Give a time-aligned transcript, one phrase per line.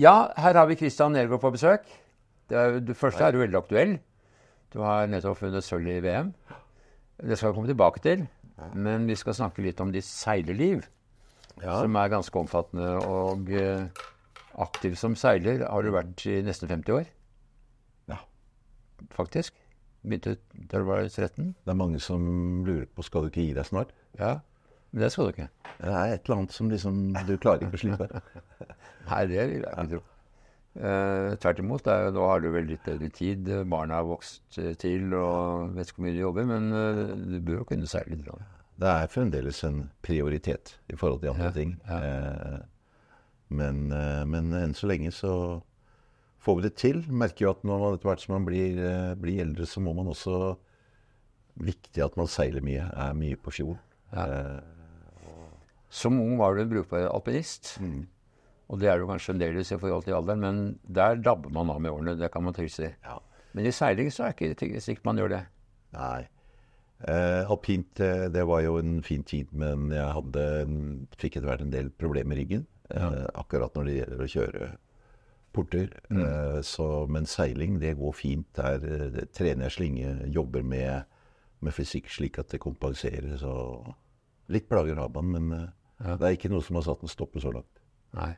[0.00, 1.84] Ja, her har vi Christian Nergård på besøk.
[2.50, 3.92] Det, er, det første er jo veldig aktuell.
[4.74, 6.32] Du har nettopp vunnet sølv i VM.
[7.22, 8.24] Det skal vi komme tilbake til.
[8.74, 10.84] Men vi skal snakke litt om ditt seilerliv,
[11.62, 11.76] Ja.
[11.80, 12.88] som er ganske omfattende.
[13.06, 13.86] Og eh,
[14.58, 17.04] aktiv som seiler har du vært i nesten 50 år,
[18.10, 18.18] ja.
[19.14, 19.54] faktisk.
[20.04, 20.36] Begynte
[20.70, 21.54] da du var 13.
[21.64, 23.94] Det er mange som lurer på skal du ikke gi deg snart.
[24.18, 24.40] Ja,
[24.90, 25.48] men det skal du ikke.
[25.78, 28.10] Det er et eller annet som liksom du klarer ikke å slippe.
[29.10, 30.02] Nei, det vil jeg ikke tro.
[30.74, 31.86] Uh, tvert imot.
[31.86, 33.46] Er, nå har du vel litt bedre tid.
[33.70, 37.36] Barna har vokst eh, til og vet ikke hvor mye du jobber, men uh, du
[37.46, 38.24] bør jo kunne seile litt.
[38.26, 38.42] grann.
[38.82, 41.76] Det er fremdeles en prioritet i forhold til andre Ja, ting.
[41.86, 41.98] ja.
[42.02, 42.62] Uh,
[43.54, 45.30] men, eh, men enn så lenge så
[46.42, 47.02] får vi det til.
[47.12, 49.92] Merker jo at når man etter hvert som man blir, eh, blir eldre, så må
[49.94, 50.56] man også
[51.54, 53.78] Viktig at man seiler mye, er mye på fjorden.
[54.10, 54.24] Ja.
[54.26, 55.36] Eh,
[55.94, 57.76] Som ung var du en brukbar alpinist.
[57.78, 58.08] Mm.
[58.74, 60.60] Og det er jo kanskje fremdeles i forhold til alderen, men
[60.98, 62.16] der dabber man av med årene.
[62.18, 62.90] Det kan man trygt si.
[62.90, 63.18] ja.
[63.54, 65.42] Men i seiling så er det ikke sikkert man gjør det.
[65.94, 66.24] Nei.
[67.06, 70.46] Eh, alpint eh, det var jo en fin tid, men jeg hadde,
[71.20, 72.64] fikk etter hvert en del problemer med ryggen.
[72.90, 74.70] Eh, akkurat når det gjelder å kjøre
[75.54, 75.92] porter.
[76.10, 78.48] Eh, så, men seiling, det går fint.
[78.58, 81.06] Der eh, trener jeg slinge, jobber med,
[81.62, 83.36] med fysikk slik at det kompenserer.
[83.38, 83.54] Så
[84.50, 85.68] litt plager har man, men eh,
[86.02, 86.16] Ja.
[86.18, 87.70] det er ikke noe som har satt en stopper så langt.
[88.18, 88.32] Nei.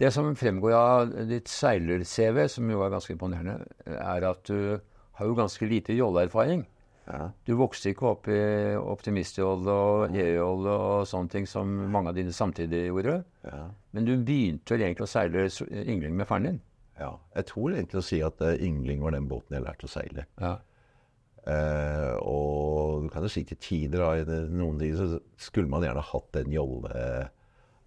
[0.00, 4.80] Det som fremgår av ditt seiler-CV, som jo er ganske imponerende, er at du
[5.18, 6.64] har jo ganske lite jolleerfaring.
[7.06, 7.28] Ja.
[7.44, 8.40] Du vokste ikke opp i
[8.78, 13.16] optimistjolle og jejolle og sånne ting som mange av dine samtidige gjorde.
[13.44, 13.64] Ja.
[13.92, 15.48] Men du begynte vel egentlig å seile
[15.82, 16.60] yngling med faren din?
[17.02, 17.12] ja.
[17.36, 20.26] Jeg tror egentlig å si at eh, Yngling var den båten jeg lærte å seile.
[20.40, 20.54] Ja.
[21.42, 26.04] Eh, og du kan jo si til tider, da, noen tider så skulle man gjerne
[26.12, 26.52] hatt den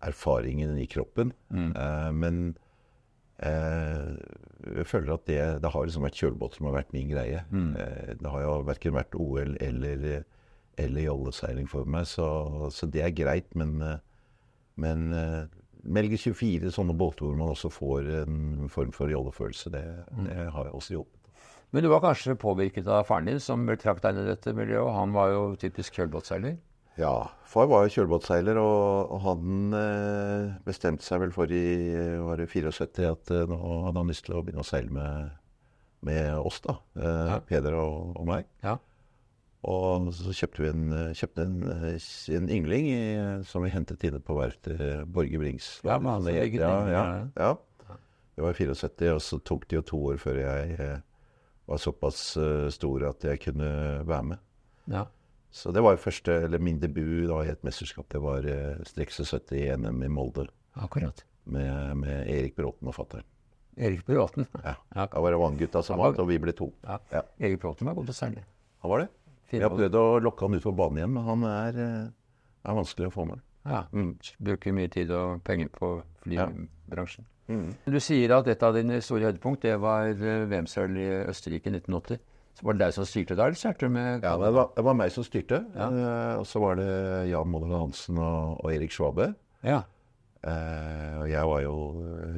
[0.05, 1.33] jolleerfaringen i kroppen.
[1.75, 2.55] Eh, men
[3.39, 4.15] eh,
[4.77, 7.43] jeg føler at det, det har liksom vært kjølbåt som har vært min greie.
[7.77, 10.23] Eh, det har jo verken vært OL eller,
[10.77, 13.53] eller jolleseiling for meg, så, så det er greit.
[13.55, 13.77] Men,
[14.75, 15.45] men eh,
[15.85, 19.83] Melge 24, sånne båter hvor man også får en form for jollefølelse, det,
[20.25, 21.21] det har jeg også hjulpet.
[21.75, 24.95] Men du var kanskje påvirket av faren din, som trakk deg inn i dette miljøet.
[24.95, 26.55] Han var jo typisk kjølbåtseiler.
[26.97, 31.63] Ja, far var jo kjølebåtseiler, og, han eh, bestemte seg vel for i
[32.23, 33.57] var det 74 at eh, nå
[33.87, 35.33] hadde han lyst til å begynne å seile med,
[36.07, 36.77] med oss, da.
[36.95, 37.39] Eh, Ja.
[37.49, 38.47] Peder og, og meg.
[38.63, 38.77] Ja.
[39.65, 40.83] Og så kjøpte vi en,
[41.17, 41.55] kjøpte en,
[42.37, 42.99] en yngling i,
[43.49, 44.79] som vi hentet inne på verftet
[45.09, 45.71] Borge Brings.
[45.83, 47.05] Ja, men han som Det- ja, ja,
[47.35, 47.53] ja.
[48.35, 50.77] Det var i 74, og så tok det jo to år før jeg
[51.65, 52.19] var såpass
[52.75, 53.69] stor at jeg kunne
[54.05, 54.41] være med.
[54.91, 55.05] ja.
[55.55, 58.09] Så det var jo første, eller min debut da, i et mesterskap.
[58.11, 61.23] Det var eh, Strekse 70 i NM i Molde Akkurat.
[61.45, 63.23] med, med Erik Bråten og fatter'n.
[63.77, 64.47] Erik Bråten.
[64.63, 64.73] Ja.
[64.95, 65.05] Ja.
[65.11, 66.67] Da var det Vanngutta som vant, og vi ble to.
[66.83, 66.99] Ja.
[67.13, 67.21] Ja.
[67.39, 68.43] Erik Bråten var god til å seile.
[68.83, 69.09] Han var det.
[69.53, 72.77] Vi har prøvd å lokke han ut på banen igjen, men han er, eh, er
[72.81, 73.43] vanskelig å få med.
[73.65, 73.85] Ja.
[73.95, 74.11] Mm.
[74.49, 75.95] Bruker mye tid og penger på
[76.25, 77.25] flybransjen.
[77.47, 77.67] Mm.
[77.85, 81.77] Du sier at et av dine store høydepunkt det var eh, VM-sølv i Østerrike i
[81.77, 82.19] 1980.
[82.55, 84.83] Så var det deg som styrte da, eller styrte du med Ja, det var, det
[84.87, 85.59] var meg som styrte.
[85.75, 85.89] Ja.
[85.89, 86.87] Eh, og så var det
[87.27, 89.33] Jan Moller Hansen og, og Erik Schwabe.
[89.65, 89.81] Ja.
[90.45, 91.75] Eh, og jeg var jo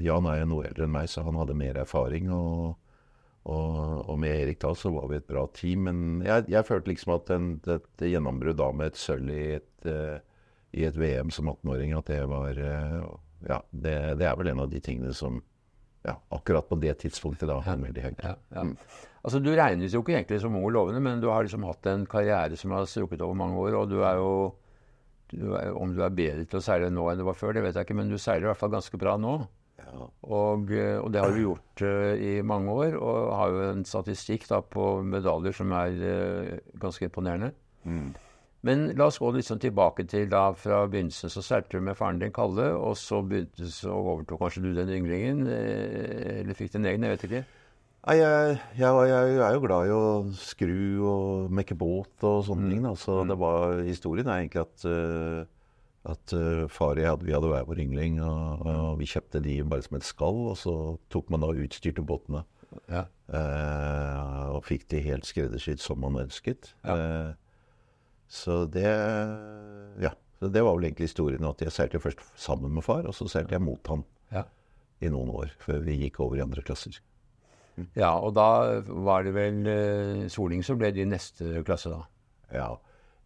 [0.01, 2.31] Jan er jo noe eldre enn meg, så han hadde mer erfaring.
[2.33, 2.71] Og,
[3.45, 3.75] og,
[4.07, 5.85] og med Erik da så var vi et bra team.
[5.85, 9.75] Men jeg, jeg følte liksom at en, et gjennombrudd da med et sølv i et,
[9.85, 10.17] uh,
[10.73, 13.13] i et VM som 18-åring, at det var uh,
[13.45, 15.43] Ja, det, det er vel en av de tingene som
[16.07, 18.23] ja, akkurat på det tidspunktet da var veldig høyt.
[18.23, 18.65] Ja, ja.
[19.27, 21.87] Altså, Du regnes jo ikke egentlig som ung og lovende, men du har liksom hatt
[21.91, 23.75] en karriere som har strukket over mange år.
[23.75, 24.55] Og du er jo
[25.33, 27.65] du er, Om du er bedre til å seile nå enn du var før, det
[27.65, 29.33] vet jeg ikke, men du seiler i hvert fall ganske bra nå.
[29.81, 30.05] Ja.
[30.23, 33.83] Og, eh, og det har du gjort uh, i mange år, og har jo en
[33.87, 37.51] statistikk da på medaljer som er uh, ganske imponerende.
[37.83, 38.15] Mm.
[38.67, 41.31] Men la oss gå litt sånn tilbake til da fra begynnelsen.
[41.31, 44.95] Så seilte du med faren din Kalle, og så begynte så overtok kanskje du den
[44.95, 45.43] ynglingen?
[45.51, 47.43] Eller fikk din egen, jeg vet ikke.
[48.07, 50.03] Nei, jeg, jeg, jeg er jo glad i å
[50.39, 52.85] skru og mekke båt og sånne ting.
[52.85, 52.93] Da.
[52.95, 55.41] Så det var, historien er egentlig at, uh,
[56.13, 59.41] at eh, far og jeg hadde, vi hadde hver vår yngling, og, og vi kjøpte
[59.43, 60.39] de bare som et skall.
[60.53, 60.75] Og så
[61.11, 62.45] tok man da utstyrte båtene
[62.87, 63.03] Ja.
[63.27, 66.71] Uh, og fikk de helt skreddersydd som man ønsket.
[66.87, 66.95] Ja.
[66.95, 67.67] Uh,
[68.31, 70.13] så det Ja.
[70.37, 71.43] Så det var vel egentlig historien.
[71.49, 74.45] At jeg seilte først sammen med far, og så seilte jeg mot han Ja.
[75.01, 75.51] i noen år.
[75.59, 77.01] Før vi gikk over i andre klasser.
[77.97, 82.03] Ja, og da var det vel eh, Soling som ble din neste klasse, da.
[82.53, 82.69] Ja.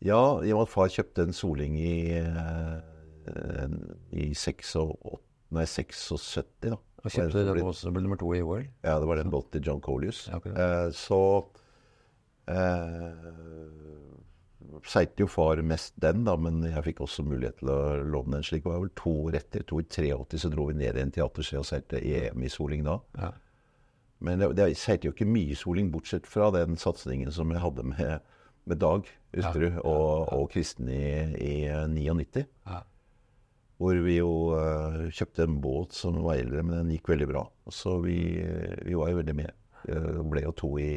[0.01, 3.75] ja, i og med at far kjøpte en soling i, eh,
[4.11, 5.19] i 76,
[5.55, 6.79] nei, 76 da.
[7.01, 8.65] Og kjøpte den også som ble nummer to i OL.
[8.85, 10.27] Ja, det var den båten til John Colius.
[10.29, 10.37] Ja.
[10.51, 11.21] Eh, så
[12.51, 13.07] eh,
[14.85, 18.45] seilte jo far mest den, da, men jeg fikk også mulighet til å låne den.
[18.45, 19.65] Slik var det vel to år etter.
[19.69, 22.85] To i 83 så dro vi ned igjen til Attersjø og seilte EM i soling
[22.87, 22.99] da.
[23.17, 23.31] Ja.
[24.21, 27.83] Men det, det seilte jo ikke mye soling, bortsett fra den satsingen som jeg hadde
[27.89, 28.19] med,
[28.69, 31.01] med Dag Usterud og, og Kristen i,
[31.41, 31.53] i
[31.89, 32.45] 99.
[32.69, 32.81] Ja.
[33.81, 37.47] Hvor vi jo uh, kjøpte en båt som var eldre, men den gikk veldig bra.
[37.73, 38.19] Så vi,
[38.85, 39.55] vi var jo veldig med.
[39.89, 40.91] Uh, ble jo to i,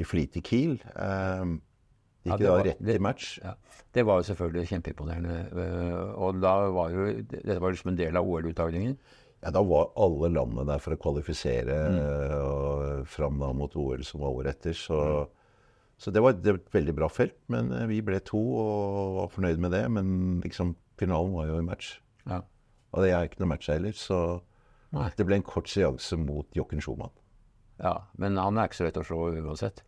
[0.00, 0.78] i Fleet i Kiel.
[0.96, 1.58] Um,
[2.26, 3.38] Ja, det var- det- match.
[3.40, 3.54] Ja.
[3.94, 5.36] Det var jo selvfølgelig kjempeimponerende.
[5.48, 8.98] eh, Og da var jo Dette var liksom en del av OL-uttagningen.
[9.42, 11.98] Ja, da var alle landene der for å kvalifisere Mm.
[12.02, 14.72] eh, og fram da mot OL som var året etter.
[14.74, 15.28] Så, Mm.
[15.98, 17.36] så det, var, et veldig bra felt.
[17.48, 19.84] Men eh, vi ble to og var fornøyd med det.
[19.90, 22.00] Men liksom, finalen var jo i match.
[22.26, 22.40] Ja.
[22.94, 24.40] Og jeg er ikke noen matcheiler, så
[24.92, 25.10] Nei.
[25.16, 27.10] det ble en kort seanse mot Jochen Schumann.
[27.78, 27.98] ja.
[28.16, 29.82] Men han er ikke så lett å slå uansett.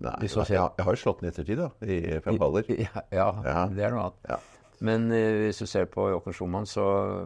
[0.00, 1.70] Nei, jeg, jeg, har jo slått den i ettertid, da.
[1.82, 2.62] I fem baller.
[2.78, 3.66] Ja, ja, Ja.
[3.66, 4.28] det er noe annet.
[4.30, 4.38] Ja.
[4.80, 6.84] Men eh, hvis du ser på Jochen Schumann så,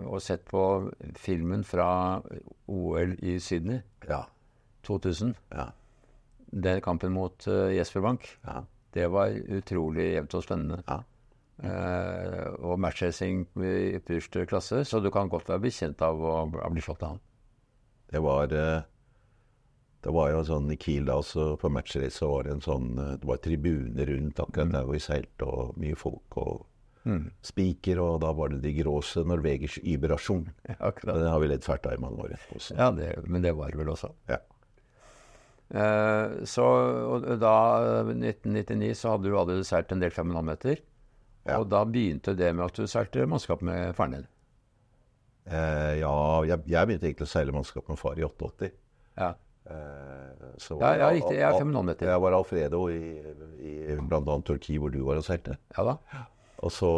[0.08, 0.62] og sett på
[1.20, 2.22] filmen fra
[2.72, 4.22] OL i Sydney Ja.
[4.88, 5.66] 2000, Ja.
[6.52, 8.62] den kampen mot uh, Jesper Bank, Ja.
[8.94, 10.82] det var utrolig jevnt og spennende.
[10.88, 11.02] Ja.
[11.62, 16.70] Uh, og matchracing i ypperste klasse, så du kan godt være bekjent av å å
[16.72, 17.20] bli slått av han.
[18.10, 18.46] Det var
[20.02, 22.96] Det var jo sånn i Kiel da, så på matchrace så var det en sånn
[23.20, 26.66] Det var tribuner rundt akkurat der hvor vi seilte, og mye folk og
[27.43, 30.46] spiker, og da var det de gråse Norvegers Überraschung.
[30.70, 31.19] Ja, akkurat.
[31.19, 32.76] Den har vi ledd fælt av i mange år også.
[32.78, 34.12] Ja, det, men det var det vel også.
[34.31, 34.38] Ja.
[35.72, 36.64] Eh, så
[37.16, 37.54] og da,
[38.12, 40.82] 1999, så hadde du allerede seilt en del 5,5 meter.
[41.49, 41.58] Ja.
[41.58, 44.28] Og da begynte det med at du seilte mannskap med faren din.
[45.50, 46.12] Eh, ja,
[46.46, 48.70] jeg, jeg begynte egentlig å seile mannskap med far i 88.
[49.19, 49.32] Ja.
[49.72, 51.38] Eh, så Ja, ja, riktig.
[51.40, 52.12] Jeg er 5,5 meter.
[52.12, 53.00] Jeg var Alfredo i,
[53.62, 54.37] i bl.a.
[54.46, 55.56] Turki, hvor du var og seilte.
[55.76, 55.96] ja da.
[56.62, 56.92] Og så,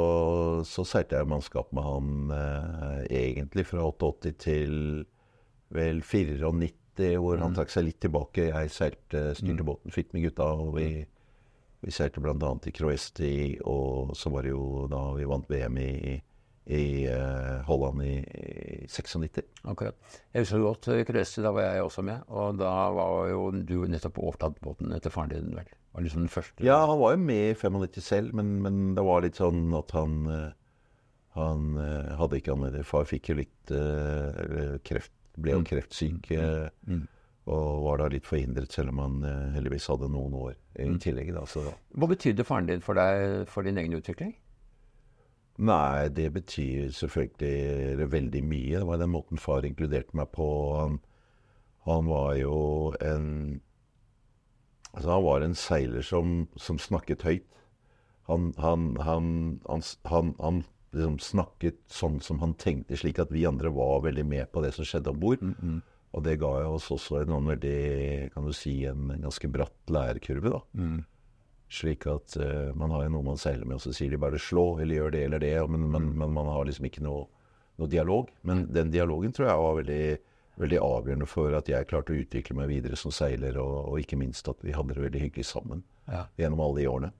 [0.69, 4.75] så seilte jeg mannskap med han eh, egentlig fra 88 til
[5.75, 8.51] vel 94, hvor han trakk seg litt tilbake.
[8.51, 10.89] Jeg seilte, styrte båten fikk med gutta, og vi,
[11.81, 12.53] vi seilte bl.a.
[12.69, 13.33] i Croesti,
[13.65, 15.95] og så var det jo da vi vant VM i,
[16.69, 19.41] i eh, Holland i, i 96.
[19.65, 19.97] Akkurat.
[20.29, 22.29] Jeg husker godt Croesti, Krøsti, da var jeg også med.
[22.37, 25.73] Og da var jo du nettopp overtatt båten etter faren din, vel.
[25.95, 26.65] Var liksom den første.
[26.67, 29.95] Ja, han var jo med i 95 selv, men, men det var litt sånn at
[29.95, 30.53] han eh,
[31.39, 36.31] Han eh, hadde ikke anledning Far fikk jo litt eh, kreft, ble jo kreftsyk.
[36.35, 36.99] eh,
[37.47, 39.17] Og var da litt forhindret, selv om han
[39.55, 41.33] heldigvis hadde noen år i tillegg.
[41.37, 41.63] Da, så.
[41.93, 44.33] Hva betydde faren din for deg for din egen utvikling?
[45.61, 48.79] Nei, det betyr selvfølgelig veldig mye.
[48.81, 50.47] Det var den måten far inkluderte meg på.
[50.81, 50.97] Han,
[51.87, 52.57] han var jo
[53.05, 53.61] en
[54.95, 57.49] Altså, han var en seiler som, som snakket høyt.
[58.31, 59.27] Han, han, han,
[59.69, 60.63] han, han, han
[60.95, 64.73] liksom snakket sånn som han tenkte, slik at vi andre var veldig med på det
[64.77, 65.43] som skjedde om bord.
[66.15, 70.55] Og det ga oss også en veldig, kan du si, en, en ganske bratt lærekurve,
[70.55, 70.61] da.
[71.75, 74.39] Slik at uh, man har jo noe man seiler med, og så sier de bare
[74.39, 77.27] 'slå', eller 'gjør det eller det', men, men, men man har liksom ikke noe,
[77.81, 78.31] noe dialog.
[78.47, 80.19] Men den dialogen tror jeg var veldig,
[80.61, 84.19] veldig avgjørende for at jeg klarte å utvikle meg videre som seiler, og, og ikke
[84.21, 86.27] minst at vi hadde det veldig hyggelig sammen Ja.
[86.39, 87.13] gjennom alle de årene.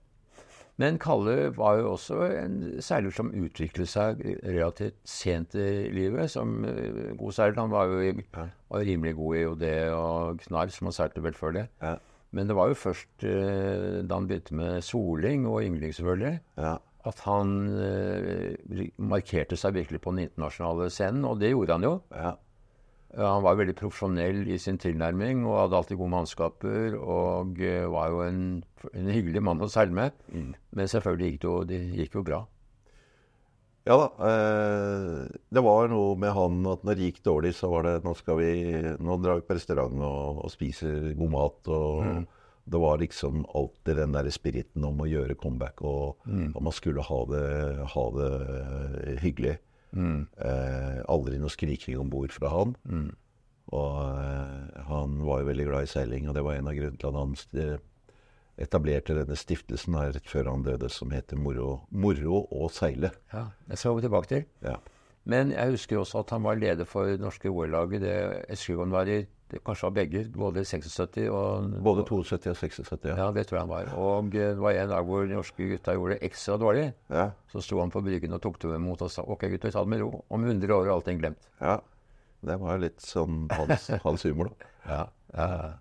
[0.77, 6.65] Men Kalle var jo også en seiler som utviklet seg relativt sent i livet som
[6.67, 7.55] eh, god seiler.
[7.61, 9.63] Han var jo i, var rimelig god i OD
[9.95, 11.63] og knarr, som han seilte vel før det.
[11.79, 11.93] Ja.
[12.35, 16.73] Men det var jo først eh, da han begynte med soling og yngling, selvfølgelig, Ja.
[17.07, 21.93] at han eh, markerte seg virkelig på den internasjonale scenen, og det gjorde han jo.
[22.11, 22.33] Ja.
[23.15, 26.97] Ja, Han var veldig profesjonell i sin tilnærming og hadde alltid gode mannskaper.
[26.99, 28.41] Og eh, var jo en,
[28.91, 30.17] en hyggelig mann å seile med.
[30.75, 32.41] Men selvfølgelig gikk det jo, det gikk jo bra.
[33.85, 34.07] Ja da.
[34.27, 38.15] Eh, det var noe med han at når det gikk dårlig, så var det nå
[38.17, 38.51] skal vi,
[38.97, 41.69] nå drar vi på restaurant og, og spiser god mat.
[41.69, 42.25] og
[42.65, 47.05] Det var liksom alltid den der spiriten om å gjøre comeback, og, og man skulle
[47.05, 47.45] ha det,
[47.93, 49.11] ha det eh,
[49.95, 50.27] hyggelig.
[50.37, 52.75] Eh, aldri noe skriking om bord fra han.
[53.73, 57.01] Og eh, han var jo veldig glad i seiling, og det var en av grunnene
[57.01, 57.79] til at han
[58.61, 63.11] etablerte denne stiftelsen her rett før han døde, som heter Moro, Moro og seile.
[63.33, 64.45] Ja, Det skal vi tilbake til.
[64.63, 64.77] Ja.
[65.25, 68.03] Men jeg husker også at han var leder for det norske OL-laget.
[68.05, 69.23] Det jeg husker han var i
[69.63, 73.15] kanskje var begge, både 76 og Både 72 og 76, ja.
[73.19, 73.91] Ja, det tror jeg han var.
[73.95, 76.89] Og eh, det var en dag hvor de norske gutta gjorde det ekstra dårlig.
[77.09, 79.85] Ja, Så sto han på bryggen og tok det imot og sa OK, gutter, ta
[79.85, 80.23] det med ro.
[80.29, 81.49] Om 100 år er allting glemt.
[81.61, 81.79] ja.
[82.45, 84.69] det var litt sånn hans, hans humor, da.
[84.85, 85.73] Ja, ja.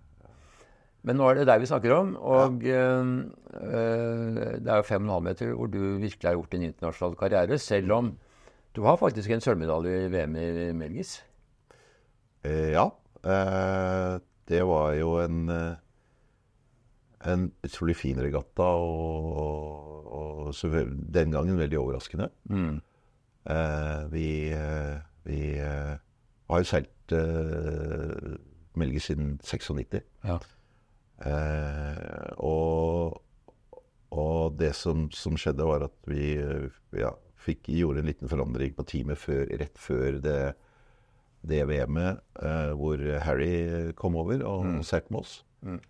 [1.05, 3.09] Men nå er det deg vi snakker om, og øh,
[3.53, 7.19] det er jo fem og en halv meter hvor du virkelig har gjort din internasjonal
[7.21, 8.09] karriere, selv om
[8.75, 11.19] du har faktisk en sølvmedalje i VM i Melgis.
[12.45, 12.89] Eh, ja.
[13.25, 15.49] Eh, det var jo en,
[17.25, 19.29] en utrolig fin regatta, og,
[20.13, 22.29] og, og den gangen veldig overraskende.
[22.53, 22.83] Mm.
[23.55, 24.29] Eh, vi,
[25.25, 28.35] vi har jo seilt uh,
[28.77, 30.03] Melge siden 96.
[30.25, 30.39] Ja.
[32.43, 33.23] Og,
[34.11, 36.35] og, det som, som, skjedde, var at vi
[36.99, 40.39] ja, fikk, gjorde en liten forandring på teamet før, rett før det,
[41.45, 44.83] det VM-et, eh, hvor Harry kom over og mm.
[45.11, 45.39] med oss.
[45.63, 45.81] Mm.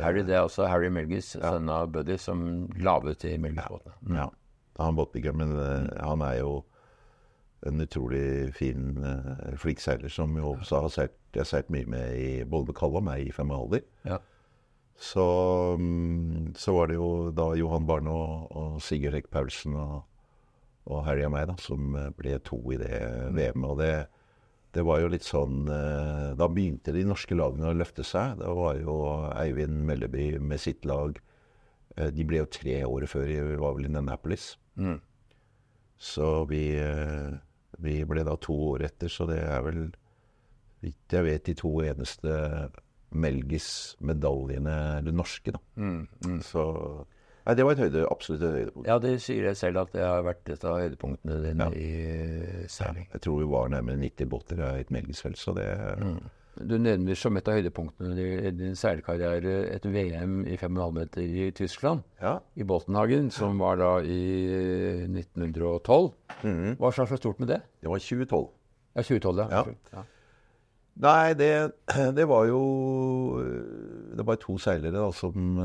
[0.00, 1.52] Harry, det er også Harry Melgis, ja.
[1.52, 3.96] sønn av Buddy, som laget til Melgis-båtene.
[4.00, 4.16] Mm.
[4.16, 4.28] Ja.
[4.80, 5.52] Han båtbygger, men
[6.00, 6.62] han er jo
[7.66, 11.88] en utrolig fin, uh, flink seiler som jo også har seilt Jeg har seilt mye
[11.88, 13.80] med i både med Kalle og meg i fem alder.
[14.04, 14.18] Ja.
[15.00, 15.22] Så,
[15.80, 20.02] um, så var det jo da Johan Barne og, og Sigurd Hekk Paulsen og,
[20.92, 23.38] og Harry og meg da, som eh, ble to i det mm.
[23.38, 23.70] VM-et.
[23.70, 23.94] Og det,
[24.72, 28.38] det, var jo litt sånn uh, Da begynte de norske lagene å løfte seg.
[28.40, 28.96] Da var jo
[29.36, 31.18] Eivind Melleby med sitt lag
[31.98, 34.54] uh, De ble jo tre år før de var vel i Annapolis.
[34.80, 34.98] Mm.
[36.02, 37.36] Så vi uh,
[37.82, 39.84] vi ble da to år etter, så det er vel,
[40.84, 42.36] vidt jeg vet, de to eneste
[43.12, 45.60] Melgis-medaljene, eller norske, da.
[45.76, 46.38] Mm, mm.
[46.46, 46.64] Så
[47.42, 48.86] Nei, det var et høyde, absolutt et høydepunkt.
[48.86, 51.74] Ja, det sier jeg selv at det har vært et av høydepunktene dine ja.
[51.74, 53.08] i seiling.
[53.08, 55.66] Ja, jeg tror vi var nærmere 90 båter i et Melgisfelt, så det
[56.02, 56.22] mm.
[56.52, 61.46] Du nevner som et av høydepunktene i din seilkarriere et VM i 5,5 meter i
[61.56, 62.02] Tyskland.
[62.20, 62.34] Ja.
[62.54, 64.18] I Boltenhagen, som var da i
[65.08, 66.10] 1912.
[66.44, 66.74] Mm.
[66.76, 67.62] Hva slags var stort med det?
[67.80, 68.50] Det var 2012.
[68.92, 69.62] Ja, 2012, ja.
[69.96, 70.04] ja.
[71.00, 71.72] Nei, det,
[72.16, 72.60] det, var jo
[74.12, 75.56] Det var to seilere da, som,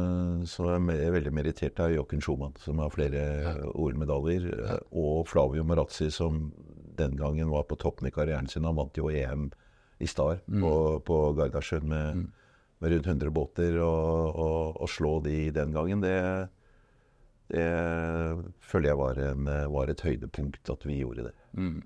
[0.48, 3.53] som er veldig merittert av Jochen Schumann, som har flere ja.
[3.75, 4.48] OL-medaljer.
[4.96, 6.48] Og Flavio Marazzi, som
[6.98, 8.65] den gangen var på toppen i karrieren sin.
[8.65, 9.50] Han vant jo EM
[10.00, 10.62] i Star mm.
[10.62, 10.74] på,
[11.05, 12.27] på Gardasjøen med, mm.
[12.79, 13.79] med, rundt 100 båter.
[13.81, 16.17] Å slå de den gangen, det,
[17.53, 17.67] det
[18.62, 21.36] føler jeg var, en, var, et høydepunkt at vi gjorde det.
[21.57, 21.79] Mm.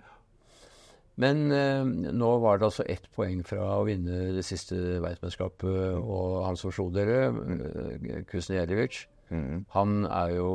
[1.20, 1.84] Men eh,
[2.16, 6.72] nå var det altså ett poeng fra å vinne det siste verdensmesterskapet, og han som
[6.74, 8.24] slo dere, eh,
[9.32, 9.66] mm.
[9.76, 10.50] han er jo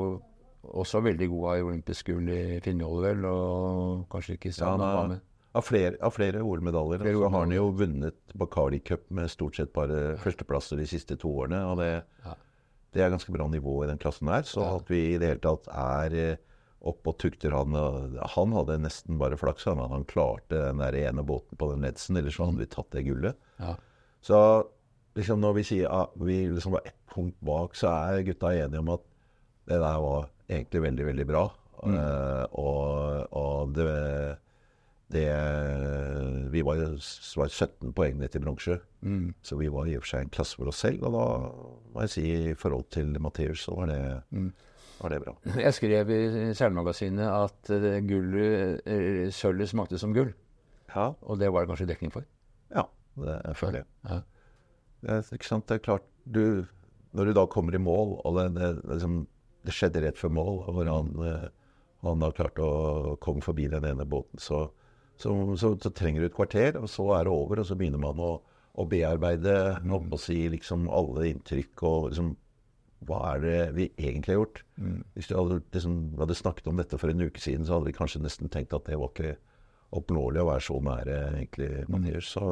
[0.67, 5.05] også veldig god av olympisk gull i Finnjolle, vel, og kanskje ikke i stand ja,
[5.13, 5.23] med.
[5.57, 7.05] av flere, av flere OL-medaljer.
[7.05, 11.31] Så har han jo vunnet Bacardi Cup med stort sett bare førsteplasser de siste to
[11.45, 11.63] årene.
[11.71, 11.93] og det,
[12.25, 12.35] ja.
[12.97, 14.49] det er ganske bra nivå i den klassen her.
[14.49, 14.75] Så ja.
[14.81, 16.39] at vi i det hele tatt er
[16.87, 17.75] oppe og tukter han
[18.37, 22.19] Han hadde nesten bare flaks han, han klarte den der ene båten på den Ledsen,
[22.19, 23.39] ellers hadde vi tatt det gullet.
[23.61, 23.75] Ja.
[24.25, 24.39] Så
[25.17, 28.83] liksom når vi sier at vi liksom var ett punkt bak, så er gutta enige
[28.83, 29.05] om at
[29.67, 31.47] det der var egentlig veldig, veldig bra.
[31.83, 31.97] Mm.
[31.97, 33.87] Uh, og, og det
[35.07, 35.31] det,
[36.51, 36.81] vi var,
[37.37, 39.35] var 17 poeng ned til bronse, mm.
[39.43, 41.07] så vi var i og for seg en klasse for oss selv.
[41.07, 41.27] Og da
[41.95, 44.01] må jeg si i forhold til Matheus, så var det,
[44.35, 44.49] mm.
[45.01, 45.35] Var det, bra.
[45.67, 46.21] Jeg skrev i
[46.57, 50.33] Seilmagasinet at uh, gullet, uh, sølvet smakte som gull.
[50.93, 51.11] Ja.
[51.27, 52.25] Og det var det kanskje dekning for?
[52.73, 52.87] Ja,
[53.21, 53.89] det føler jeg.
[54.09, 54.23] Ja.
[55.03, 55.67] Det, er, ikke sant?
[55.69, 56.65] det er klart du,
[57.13, 59.21] Når du da kommer i mål, og det, det, liksom,
[59.67, 61.47] det skjedde rett før mål, hvor han, uh,
[62.07, 64.67] han da klarte å komme forbi den ene båten, så
[65.17, 67.63] så, så, så, trenger du et kvarter, og så er det over.
[67.63, 68.33] Og så begynner man å,
[68.77, 69.95] å bearbeide mm.
[70.13, 72.35] å si, liksom, alle inntrykk og liksom,
[73.05, 74.63] hva er det vi egentlig har gjort?
[74.81, 75.03] Mm.
[75.15, 77.97] Hvis du hadde, liksom, hadde, snakket om dette for en uke siden, så hadde vi
[77.97, 79.37] kanskje nesten tenkt at det var ikke
[79.97, 82.33] oppnåelig å være så nære egentlig Mathias.
[82.33, 82.47] Så,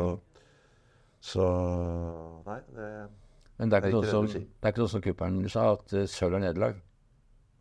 [1.25, 1.49] så
[2.47, 2.91] Nei, det,
[3.57, 4.45] Men det er ikke, noe som, si.
[4.45, 6.79] det er ikke noe som kuppelen sa, at uh, sølv er nederlag?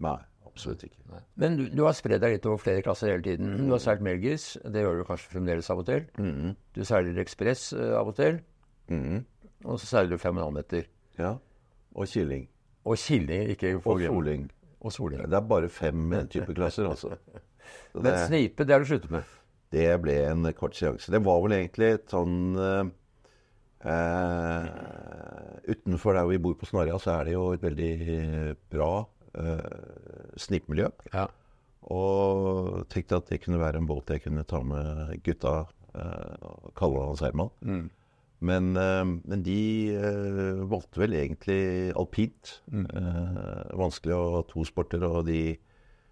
[0.04, 0.20] Nei.
[0.54, 1.00] Absolutt ikke.
[1.10, 1.20] Nei.
[1.42, 3.56] Men du, du har spredd deg litt over flere klasser hele tiden.
[3.64, 6.06] Du har seilt Melgis, det gjør du kanskje fremdeles av og til.
[6.22, 6.52] Mm.
[6.76, 8.38] Du seiler Ekspress uh, av og til.
[8.94, 9.24] Mm.
[9.64, 10.86] Og så seiler du 5,5 meter.
[11.18, 11.38] Ja.
[11.98, 12.46] Og Killing.
[12.84, 14.48] Og Killing, ikke Og Soling.
[14.84, 15.24] Og Soling.
[15.30, 17.16] Det er bare fem type klasser, altså.
[17.94, 19.30] Så Men snipe, det har du sluttet med?
[19.74, 21.12] Det ble en kort seanse.
[21.12, 22.84] Det var vel egentlig et sånn uh,
[25.64, 27.94] Utenfor der vi bor på Snarja, så er det jo et veldig
[28.74, 28.92] bra
[29.40, 30.92] uh, snippmiljø.
[31.14, 31.26] Ja.
[31.94, 35.56] Og tenkte at det kunne være en båt jeg kunne ta med gutta,
[35.96, 37.52] uh, Kalle og Herman.
[37.66, 37.88] Mm.
[38.44, 39.60] Men, uh, men, de
[39.96, 42.58] uh, valgte vel egentlig alpint.
[42.72, 42.88] Mm.
[42.92, 45.56] Uh, vanskelig å ha to sporter, og de,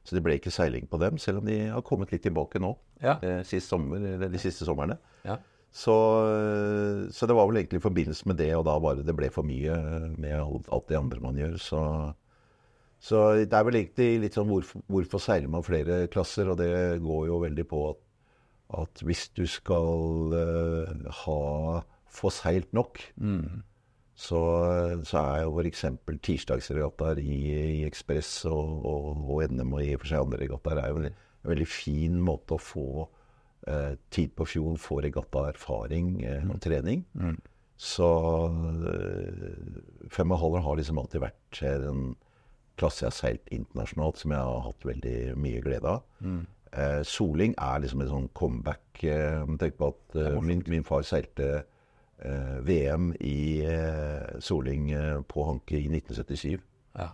[0.07, 1.19] så det ble ikke seiling på dem.
[1.21, 2.73] Selv om de har kommet litt tilbake nå,
[3.03, 3.17] ja.
[3.47, 4.97] sist sommer, de siste somrene.
[5.27, 5.39] Ja.
[5.71, 5.93] Så,
[7.15, 9.47] så, det var vel egentlig i forbindelse med det, og da bare det ble for
[9.47, 9.77] mye
[10.19, 11.55] med alt, alt det andre man gjør.
[11.63, 11.83] Så,
[12.99, 16.51] så, det er vel egentlig litt sånn hvorfor, hvorfor seiler man flere klasser?
[16.51, 16.73] Og det
[17.05, 18.03] går jo veldig på at,
[18.81, 21.39] at hvis du skal uh, ha
[22.11, 23.61] få seilt nok, mm.
[24.15, 24.41] så,
[25.07, 25.85] så, er jo f.eks.
[26.27, 27.39] tirsdagsregattaer i,
[27.79, 31.01] i Ekspress og, og, og, NM og i og for seg andre regattaer er jo
[31.01, 32.89] en, en veldig fin måte å få
[33.67, 36.63] eh, tid på fjorden, få regattaerfaring eh, og mm.
[36.67, 37.05] trening.
[37.17, 37.39] Mm.
[37.81, 38.09] Så
[38.91, 42.11] eh, fem og halver har liksom alltid vært en
[42.79, 46.03] klasse jeg har seilt internasjonalt, som jeg har hatt veldig mye glede av.
[46.23, 46.41] Mm.
[46.71, 49.03] Eh, soling er liksom en sånn comeback.
[49.03, 51.65] Eh, tenk på at eh, min, min, far seilte
[52.67, 54.91] VM i eh, soling
[55.27, 56.61] på Hanke i 1977.
[56.99, 57.11] Ja.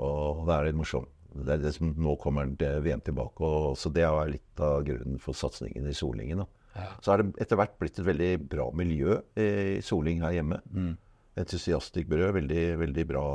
[0.00, 2.48] Og det er litt morsomt det er det som nå kommer
[2.82, 3.44] VM tilbake.
[3.44, 6.44] og så Det er litt av grunnen for satsingen i Solingen.
[6.74, 6.88] Ja.
[7.02, 10.60] Så er det etter hvert blitt et veldig bra miljø i Soling her hjemme.
[10.72, 10.96] Mm.
[11.38, 12.32] Entusiastic brød.
[12.40, 13.26] Veldig, veldig bra,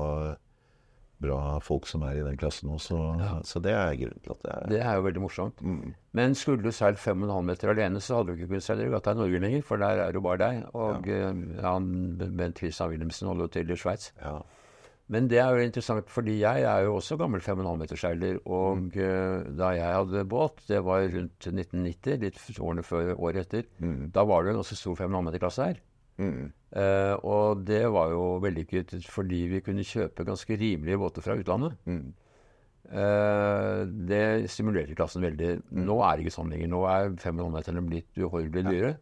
[1.23, 2.99] bra, folk som er i den klassen også.
[3.19, 3.33] Ja.
[3.47, 5.61] Så det er grunnen til at det er Det er jo veldig morsomt.
[5.61, 5.93] Mm.
[6.19, 9.21] Men skulle du seilt 5,5 meter alene, så hadde du ikke kunnet seile regatta i
[9.21, 10.65] Norge lenger, for der er jo bare deg.
[10.73, 11.31] Og ja.
[11.65, 11.87] han,
[12.37, 14.11] Bent Christian Wilhelmsen holder jo til i Sveits.
[14.21, 14.41] Ja.
[15.11, 18.39] Men det er jo interessant, fordi jeg er jo også gammel 5,5-meterseiler.
[18.45, 18.91] Og mm.
[18.95, 24.13] uh, da jeg hadde båt, det var rundt 1990, litt årene før året etter, mm.
[24.15, 25.81] da var det en ganske stor 5,5-meterklasse her.
[26.21, 26.51] Mm.
[26.73, 31.77] Uh, og det var jo vellykket fordi vi kunne kjøpe ganske rimelige båter fra utlandet.
[32.83, 35.55] Uh, det stimulerte klassen veldig.
[35.69, 35.83] Mm.
[35.87, 36.71] Nå er det ikke sånn lenger.
[36.73, 38.93] Nå er 5,5-meterne blitt uhorvelig dyre.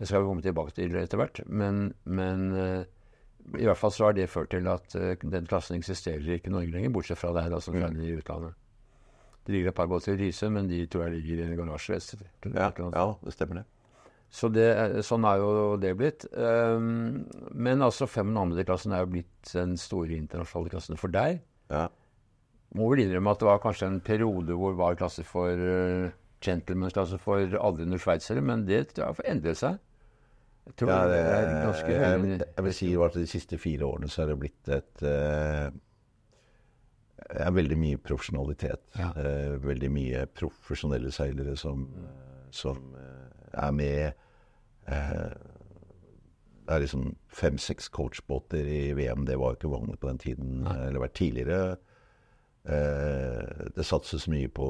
[0.00, 1.42] Det skal vi komme tilbake til etter hvert.
[1.46, 2.48] Men, men
[3.58, 6.54] i hvert fall så har det ført til at uh, den klassen eksisterer ikke i
[6.54, 8.00] Norge lenger, bortsett fra det her som mm.
[8.00, 8.56] i utlandet.
[9.46, 11.98] Det ligger et par båter i Risø, men de tror jeg ligger i en garasje.
[12.44, 13.64] Ja, ja, det stemmer det.
[14.30, 14.68] Så det,
[15.02, 16.24] sånn er jo det blitt.
[16.30, 21.40] Um, men altså 5,5-klassen er jo blitt den store internasjonale klassen for deg.
[21.72, 21.88] Ja.
[22.78, 26.12] Må vel innrømme at det var kanskje en periode hvor det var klasse for uh,
[26.46, 29.80] gentleman's-klasse for under sveitsere, men det har endret seg.
[30.70, 34.10] Jeg tror ja, det, er ganske jeg, jeg, vil si at de siste fire årene
[34.12, 35.70] så er det blitt et uh,
[37.30, 38.84] er veldig mye profesjonalitet.
[38.98, 39.10] Ja.
[39.16, 41.88] Uh, veldig mye profesjonelle seilere som,
[42.54, 43.19] som uh,
[43.52, 44.12] er med.
[44.88, 45.30] Uh,
[46.66, 49.26] det er liksom fem-seks coachbåter i VM.
[49.26, 50.60] Det var jo ikke vanlig på den tiden.
[50.66, 50.76] Nei.
[50.86, 51.76] Eller vært tidligere.
[53.74, 54.66] det satses mye på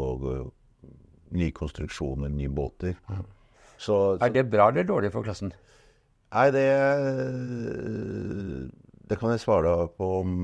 [1.30, 2.94] nye konstruksjoner, nye båter.
[3.76, 5.52] Så, så, er det bra eller dårlig for klassen?
[6.30, 6.66] Nei, det
[9.10, 10.34] Det kan jeg svare på om,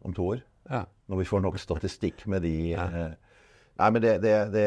[0.00, 0.42] om, to år.
[0.70, 0.84] Ja.
[1.10, 2.88] Når vi får nok statistikk med de ja.
[3.76, 4.66] Nei, men det, det, det,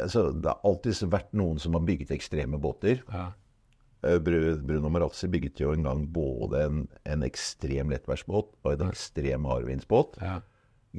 [0.00, 3.02] altså, det har alltid vært noen som har bygget ekstreme båter.
[3.12, 3.30] Ja.
[4.06, 9.48] Eh, Bruno Marazzi bygget jo en gang både en, en ekstrem lettværsbåt og en ekstrem
[9.50, 10.20] hardvindsbåt.
[10.22, 10.38] Ja.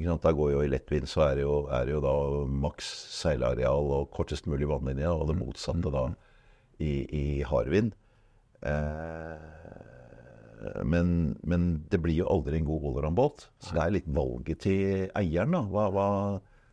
[0.00, 2.14] Da går jo I lettvind så er det jo, er det jo da
[2.62, 5.42] maks seileareal og kortest mulig vannlinje, og det mm.
[5.42, 6.04] motsatte da
[6.80, 7.90] i, i hardvind.
[8.62, 9.48] Eh,
[10.84, 13.48] men, men, det blir jo aldri en god allround-båt.
[13.64, 15.56] Så det er litt valget til eieren.
[15.56, 15.64] da.
[15.72, 16.08] Hva, hva,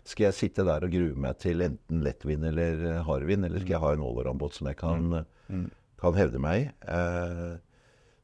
[0.07, 3.83] skal jeg sitte der og grue meg til enten lettvind eller hardvind, eller skal jeg
[3.83, 5.55] ha en allround-båt som jeg kan, mm.
[5.55, 5.65] mm.
[6.01, 6.67] kan, hevde meg i?
[6.95, 7.55] Eh,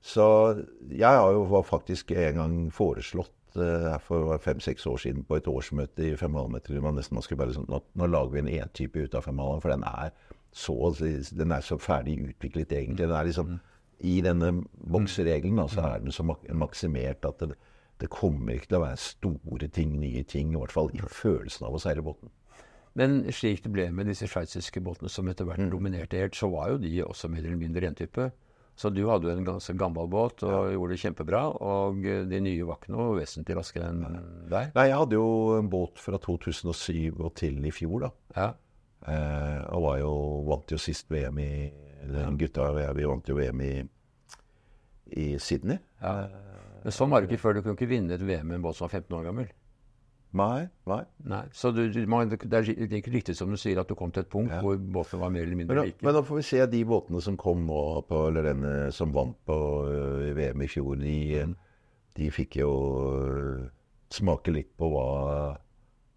[0.04, 0.28] så
[0.92, 6.10] jeg har jo faktisk en gang foreslått uh, for fem-seks år siden på et årsmøte
[6.10, 9.00] i 5,5 meter man nesten man skulle bare sånn, nå, nå lager vi en E-type
[9.00, 10.12] ut av 5,5, for den er
[10.54, 10.76] så,
[11.40, 13.08] den er så ferdig utviklet, egentlig.
[13.08, 13.70] Den er liksom, mm.
[14.04, 14.50] I denne
[14.92, 17.56] bokseregelen da, så er den så maksimert at det,
[18.02, 20.54] det, kommer ikke til å være store ting, nye ting.
[20.54, 22.32] I hvert fall i følelsen av å seile båten.
[23.00, 25.70] Men slik det ble med disse sveitsiske båtene som etter hvert mm.
[25.74, 28.30] dominerte helt, så var jo de også mer eller mindre rentype.
[28.76, 30.74] Så du hadde jo en ganske gammel båt og ja.
[30.74, 31.44] gjorde det kjempebra.
[31.62, 34.04] Og de nye var ikke noe vesentlig raskere enn
[34.50, 34.74] deg?
[34.74, 35.28] Nei, jeg hadde jo
[35.60, 38.12] en båt fra 2007 og til i fjor, da.
[38.38, 38.50] Ja.
[39.04, 40.14] Eh, og var jo,
[40.48, 41.52] vant jo sist VM i
[42.04, 43.74] eller, Gutta vi vant jo VM i,
[45.22, 45.80] i Sydney.
[46.02, 46.16] Ja.
[46.84, 47.58] Men sånn var det ikke før.
[47.58, 49.52] Du kunne ikke vinne et VM med en båt som var 15 år gammel.
[50.34, 50.64] Nei.
[50.90, 51.02] nei.
[51.30, 51.44] nei.
[51.54, 54.32] Så du, man, det er ikke riktig som du sier at du kom til et
[54.32, 54.64] punkt ja.
[54.66, 56.02] hvor båten var mer eller mindre men, like.
[56.02, 59.38] Men da får vi se de båtene som kom nå, på, eller denne som vant
[59.46, 60.98] på uh, VM i fjor.
[61.04, 61.54] De, mm.
[62.18, 62.72] de fikk jo
[63.14, 63.70] uh,
[64.14, 65.06] smake litt på hva,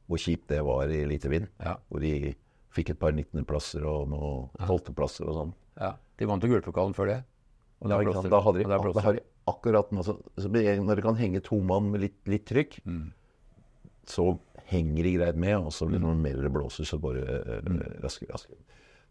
[0.08, 1.52] hvor kjipt det var i lite vind.
[1.60, 1.76] Ja.
[1.90, 2.34] Hvor de
[2.76, 5.52] Fikk et par 19.-plasser og noen 12.-plasser og sånn.
[5.80, 7.16] Ja, De vant jo gullpokalen før det.
[7.80, 12.02] Og ja, da hadde de, de akkurat altså, Når det kan henge to mann med
[12.02, 13.04] litt, litt trykk, mm.
[14.10, 14.32] så
[14.70, 15.58] henger de greit med.
[15.60, 17.78] Og så blir det noe mer det blåser, så bare uh, mm.
[18.04, 18.62] raskere, raskere.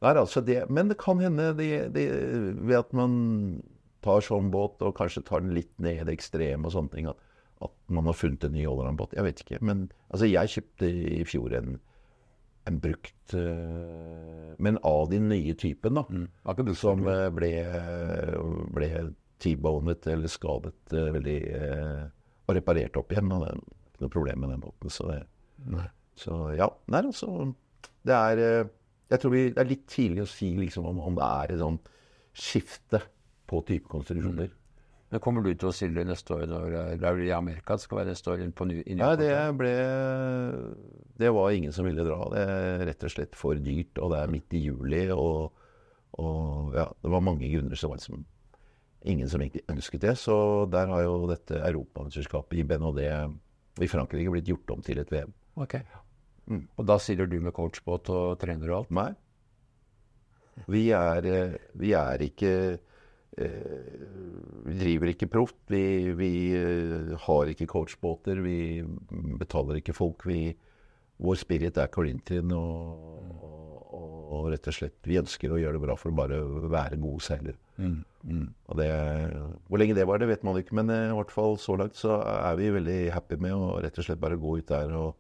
[0.06, 2.04] Altså det, men det kan hende det, det,
[2.60, 3.16] ved at man
[4.06, 7.08] tar sånn båt og kanskje tar den litt ned i det ekstreme og sånne ting,
[7.10, 7.18] at,
[7.66, 9.16] at man har funnet en ny allround-båt.
[9.18, 9.62] Jeg vet ikke.
[9.66, 11.80] Men altså, jeg kjøpte i fjor en,
[12.70, 16.06] en brukt eh, Men av de nye typen, da.
[16.12, 16.74] Mm.
[16.78, 17.54] Som eh, ble,
[18.76, 18.92] ble
[19.46, 22.02] T-bonet eller skadet eh, veldig eh,
[22.46, 23.32] Og reparert opp igjen.
[23.36, 24.94] Og det er ikke noe problem med den båten.
[24.94, 25.88] Så, det,
[26.20, 26.70] så ja.
[26.92, 27.32] Nei, altså
[28.06, 28.74] Det er eh,
[29.14, 31.64] Jeg tror vi, det er litt tidlig å si liksom, om, om det er et
[31.64, 31.82] sånn
[32.36, 33.00] skifte
[33.48, 34.50] på typekonstruksjoner.
[34.50, 34.62] Mm.
[35.14, 37.78] Men kommer du til å stille neste år når det er i Amerika?
[37.78, 39.74] Det skal være neste år på ny, i Ja, Newport, det ble
[41.22, 42.18] Det var ingen som ville dra.
[42.34, 45.04] Det er rett og slett for dyrt, og det er midt i juli.
[45.14, 45.54] Og,
[46.20, 48.26] og ja, det var mange grunner som var liksom
[49.06, 50.16] ingen som egentlig ønsket det.
[50.20, 50.36] Så
[50.72, 55.34] der har jo dette europamesterskapet i BNHD i Frankrike blitt gjort om til et VM.
[55.60, 55.78] Ok.
[56.46, 56.66] Mm.
[56.78, 58.92] Og da stiller du med coachbåt og trener og alt?
[58.96, 59.12] Nei.
[60.72, 62.52] Vi er, eh, vi er ikke
[63.36, 63.96] eh,
[64.66, 65.58] Vi driver ikke proft.
[65.68, 68.40] Vi, vi eh, har ikke coachbåter.
[68.46, 68.86] Vi
[69.42, 70.24] betaler ikke folk.
[70.30, 70.56] Vi,
[71.20, 73.44] vår spirit er Corinthian, og,
[73.92, 76.40] og, og rett og slett Vi ønsker å gjøre det bra for å bare
[76.72, 77.60] være gode seilere.
[77.78, 78.04] Mm.
[78.26, 78.48] Mm.
[78.72, 78.90] Og det,
[79.70, 81.98] hvor lenge det var, det vet man ikke, men eh, i hvert fall så langt
[82.00, 85.14] så er vi veldig happy med å rett og slett bare gå ut der og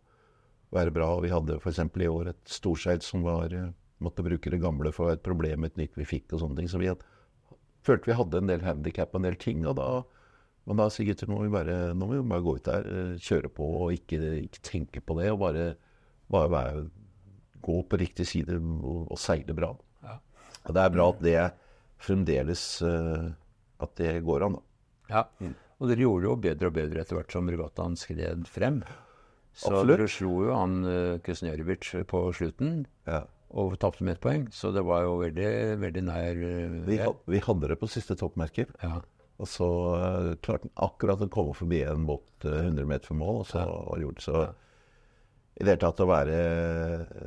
[0.75, 1.11] være bra.
[1.15, 1.83] Og vi hadde f.eks.
[1.85, 3.69] i år et storseil som var, eh,
[4.03, 6.71] måtte bruke det gamle for et problem et nytt vi fikk og sånne ting.
[6.71, 7.03] Så vi had,
[7.85, 9.65] følte vi hadde en del handikap og en del ting.
[9.69, 9.89] Og da,
[10.65, 12.89] men da sier gutter nå må vi bare, nå må vi bare gå ut der,
[12.89, 15.29] eh, kjøre på og ikke, ikke tenke på det.
[15.35, 15.73] Og bare,
[16.33, 16.87] bare være,
[17.65, 19.75] gå på riktig side og, og seile bra.
[20.05, 20.17] Ja.
[20.65, 21.37] Og det er bra at det
[22.01, 23.29] fremdeles eh,
[23.83, 24.57] at det går an.
[24.57, 24.63] da.
[25.09, 25.53] Ja.
[25.79, 28.81] Og dere gjorde det jo bedre og bedre etter hvert som regattaen skred frem.
[29.55, 29.91] Så Absolutt.
[29.91, 33.21] dere slo jo han uh, Kusnerovic på slutten Ja.
[33.55, 34.47] og tapte med ett poeng.
[34.51, 36.97] Så det var jo veldig, veldig nær uh, Vi,
[37.31, 38.71] vi hadde det på siste toppmerker.
[38.83, 39.01] ja.
[39.35, 43.19] Og så uh, klarte han akkurat å komme forbi en båt uh, 100 meter for
[43.19, 44.21] mål, og så var det gjort.
[44.23, 44.43] Så
[45.59, 46.37] i det hele tatt å være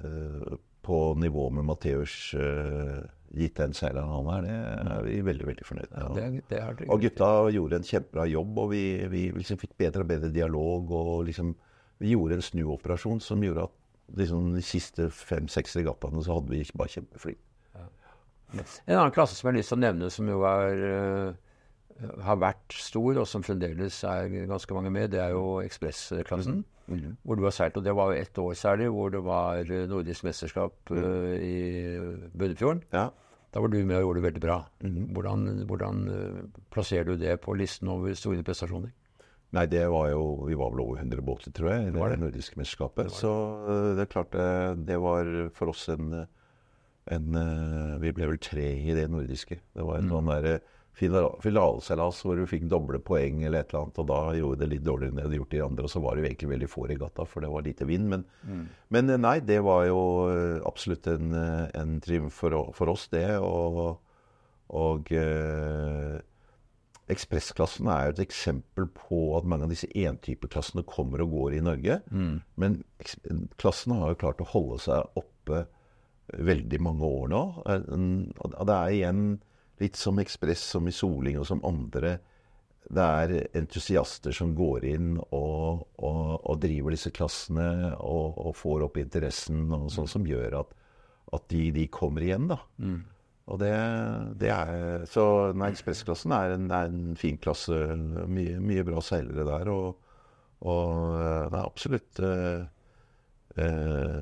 [0.04, 0.54] uh,
[0.88, 3.04] på nivå med Matheus, uh,
[3.36, 5.98] gitt den seileren han er, det er vi veldig, veldig fornøyd med.
[6.00, 9.74] ja, det, det har Og gutta gjorde en kjempebra jobb, og vi, vi liksom fikk
[9.80, 10.94] bedre og bedre dialog.
[10.94, 11.52] Og liksom,
[12.00, 16.64] vi gjorde en snuoperasjon som gjorde at liksom, de siste fem-seks regattaene så hadde vi
[16.74, 17.36] bare kjempefly.
[18.56, 22.40] En annen klasse som jeg har lyst til å nevne, som jo er, uh, har
[22.40, 26.62] vært stor, og som fremdeles er ganske mange med, det er jo ekspressklassen.
[26.88, 27.76] Hvor du har seilt.
[27.76, 31.56] Og det var jo ett år særlig, hvor det var eh, nordisk mesterskap eh, i
[32.32, 32.84] Bunnefjorden.
[32.92, 33.08] Ja.
[33.52, 34.56] Da var du med og gjorde det veldig bra.
[35.16, 38.94] Hvordan, hvordan eh, plasserer du det på listen over store prestasjoner?
[39.56, 42.18] Nei, det var jo Vi var vel over 100 båter, tror jeg, i det, det.
[42.20, 43.12] nordiske mesterskapet.
[43.16, 43.30] Så
[43.64, 44.48] uh, det er klart det,
[44.90, 46.26] det var for oss en,
[47.08, 47.38] en
[48.02, 49.56] Vi ble vel tre i det nordiske.
[49.72, 50.58] Det var en sånn derre
[50.98, 54.84] finaleseilas hvor du fikk doble poeng eller et eller annet, og da gjorde det litt
[54.86, 55.84] dårligere enn det hadde gjort de andre.
[55.88, 58.08] Og så var det jo egentlig veldig få regatta, for det var lite vind.
[58.12, 58.24] Men,
[58.94, 60.00] men øh, nei, det var jo
[60.32, 63.26] øh, absolutt en, øh, en triumf for, for oss, det.
[63.38, 64.00] Og,
[64.74, 66.18] og eh,
[67.08, 71.62] Ekspressklassen er jo et eksempel på at mange av disse entypeklassene kommer og går i
[71.64, 71.94] Norge.
[72.60, 73.16] Men eks-
[73.56, 75.62] klassen har jo klart å holde seg oppe
[76.36, 77.40] veldig mange år nå.
[77.64, 77.86] Eh,
[78.44, 79.22] Og det er igjen
[79.82, 82.18] litt som Ekspress, som i Soling og som andre.
[82.88, 88.86] Det er entusiaster som går inn og, og, og driver disse klassene og, og får
[88.86, 90.74] opp interessen, og sånn som gjør at,
[91.36, 92.48] at de, de kommer igjen.
[92.48, 92.62] da.
[93.48, 93.72] Og det,
[94.40, 95.24] det er Så
[95.56, 97.76] nei, ekspressklassen er en, er en fin klasse.
[98.28, 99.70] Mye, mye bra seilere der.
[99.72, 99.96] Og,
[100.68, 102.66] og eh, det er absolutt eh,
[103.56, 104.18] eh,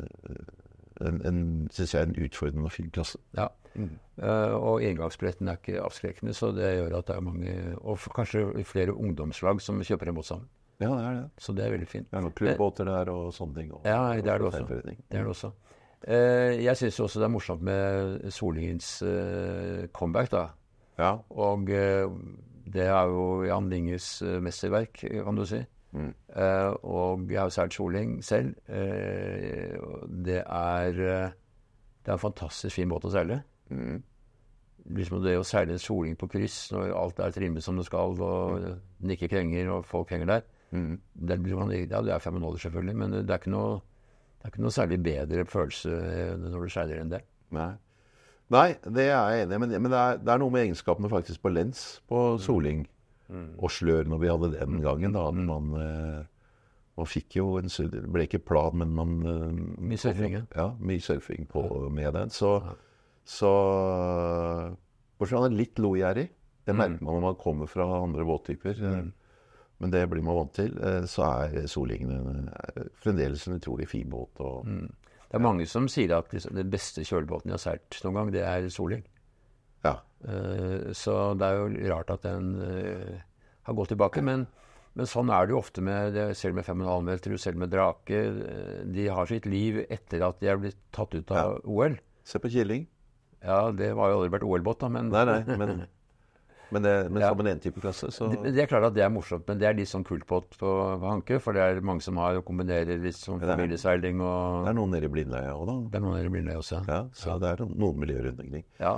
[1.07, 1.41] en, en,
[1.75, 3.19] synes jeg, en utfordrende og fin klasse.
[3.37, 3.49] Ja.
[3.77, 8.47] Eh, og engangsbilletten er ikke avskrekkende, så det gjør at det er mange, og kanskje
[8.69, 10.49] flere ungdomslag som kjøper en båt sammen.
[10.81, 11.27] Ja, det er det.
[11.41, 12.09] Så det er veldig fint.
[12.11, 13.71] Det er noen klubbbåter der og sånne ting.
[13.73, 14.65] Og, Ja, det er det også.
[14.69, 15.53] Det er det også.
[16.07, 20.43] Uh, jeg syns også det er morsomt med Solingens uh, comeback, da.
[21.01, 21.15] Ja.
[21.33, 25.61] Og det er jo Jan Linges mesterverk, kan du si.
[25.97, 26.13] Mm.
[26.89, 28.55] Og jeg har sært seilt Soling selv.
[30.25, 33.43] Det er Det er en fantastisk fin båt å seile.
[33.71, 34.03] Mm.
[34.97, 38.69] Liksom det å seile soling på kryss når alt er trimmet som det skal, og
[39.01, 40.47] den ikke krenger, og folk henger der.
[40.71, 41.01] Mm.
[41.15, 43.81] Det, man, ja, det er fem minutter, selvfølgelig, men det er ikke noe,
[44.39, 47.25] det er ikke noe særlig bedre følelse eh, når du seiler enn det.
[47.57, 47.73] Nei.
[48.55, 49.59] Nei, det er jeg enig i.
[49.59, 52.85] Men, men det, er, det er noe med egenskapene faktisk på lens på soling
[53.59, 55.13] og slør når vi hadde det den gangen.
[55.13, 56.25] da, man, eh,
[56.97, 60.43] man fikk jo en Det ble ikke plan, men man eh, Mye surfing, ja.
[60.55, 62.31] Ja, mye surfing på, med den.
[62.31, 62.61] Så,
[63.27, 63.51] Så
[65.19, 66.29] Bortsett fra han er litt logjerrig.
[66.67, 66.79] Det Mm.
[66.79, 68.75] merker man når man kommer fra andre båttyper.
[68.81, 69.13] Mm.
[69.81, 70.77] Men det blir man vant til.
[70.83, 74.41] eh, Så er Solingen en- fremdeles en utrolig fin båt.
[74.41, 74.93] Og, Mm.
[75.29, 78.31] Det er mange som sier at liksom, den beste kjølebåten de har seilt noen gang,
[78.31, 79.03] det er Soling.
[79.85, 79.99] ja.
[80.25, 83.21] Eh, så det er jo rart at den eh,
[83.65, 84.23] har gått tilbake.
[84.23, 84.47] Men,
[84.95, 88.11] men sånn er det jo ofte med selv med 5,5 meter, selv med Drake.
[88.11, 91.99] eh, De har sitt liv etter at de er blitt tatt ut av OL.
[92.25, 92.87] Se på Killing.
[93.45, 95.73] Ja, det har jo aldri vært OL-båt, da, men Nei, nei, men,
[96.73, 97.29] men, det, men Ja.
[97.31, 99.69] som en én-type klasse, så det, det er klart at det er morsomt, men det
[99.69, 100.71] er litt sånn kultbåt på,
[101.01, 101.39] på Hanke.
[101.43, 104.97] For det er mange som har og kombinerer litt sånn familieseiling og Det er noen
[104.97, 105.77] nede i Blindleia òg, da.
[105.93, 106.81] Det er noen nede i det også.
[106.89, 108.65] Ja, så det er noen miljøer rundt omkring.
[108.81, 108.97] Ja,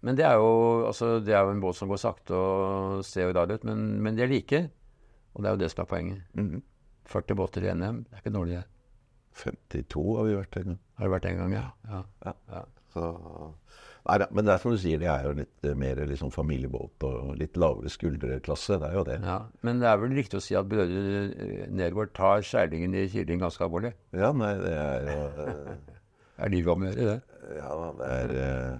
[0.00, 0.50] men det er jo
[0.86, 3.86] altså, det er jo en båt som går sakte og ser jo rar ut, men,
[4.02, 4.64] men de er like.
[5.34, 6.24] Og det er jo det som er poenget.
[6.38, 6.62] Mhm.
[7.08, 8.58] 40 båter i NM, det er ikke dårlig.
[8.58, 8.66] det.
[9.38, 10.78] 52 har vi vært en gang.
[10.98, 11.62] Har det vært en gang, ja.
[11.88, 12.00] ja.
[12.26, 12.32] Ja.
[12.52, 12.60] ja.
[12.98, 13.50] Så,
[14.08, 17.34] nei, men det er som du sier, det er jo litt mer liksom familiebåt og
[17.40, 18.78] litt lavere skuldreklasse.
[18.80, 19.18] Det er jo det.
[19.26, 19.38] ja.
[19.66, 23.42] Men det er vel riktig å si at brødre eh, Nergård tar seilingen i Kiling
[23.42, 23.94] ganske alvorlig.
[24.16, 25.72] Ja, nei, det er jo eh,
[26.44, 27.56] Er livet om å gjøre, det?
[27.58, 28.74] Ja, det er eh,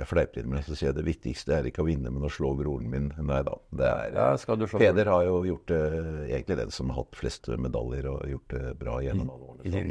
[0.00, 2.26] Jeg fleiper litt med det, så sier jeg det viktigste er ikke å vinne, men
[2.26, 3.12] å slå broren min.
[3.24, 3.54] Nei da.
[3.72, 5.82] Det er Ja, skal du slå Peder har jo gjort det
[6.28, 9.64] egentlig den som har hatt flest medaljer og gjort det bra gjennom alle årene.
[9.64, 9.84] i Så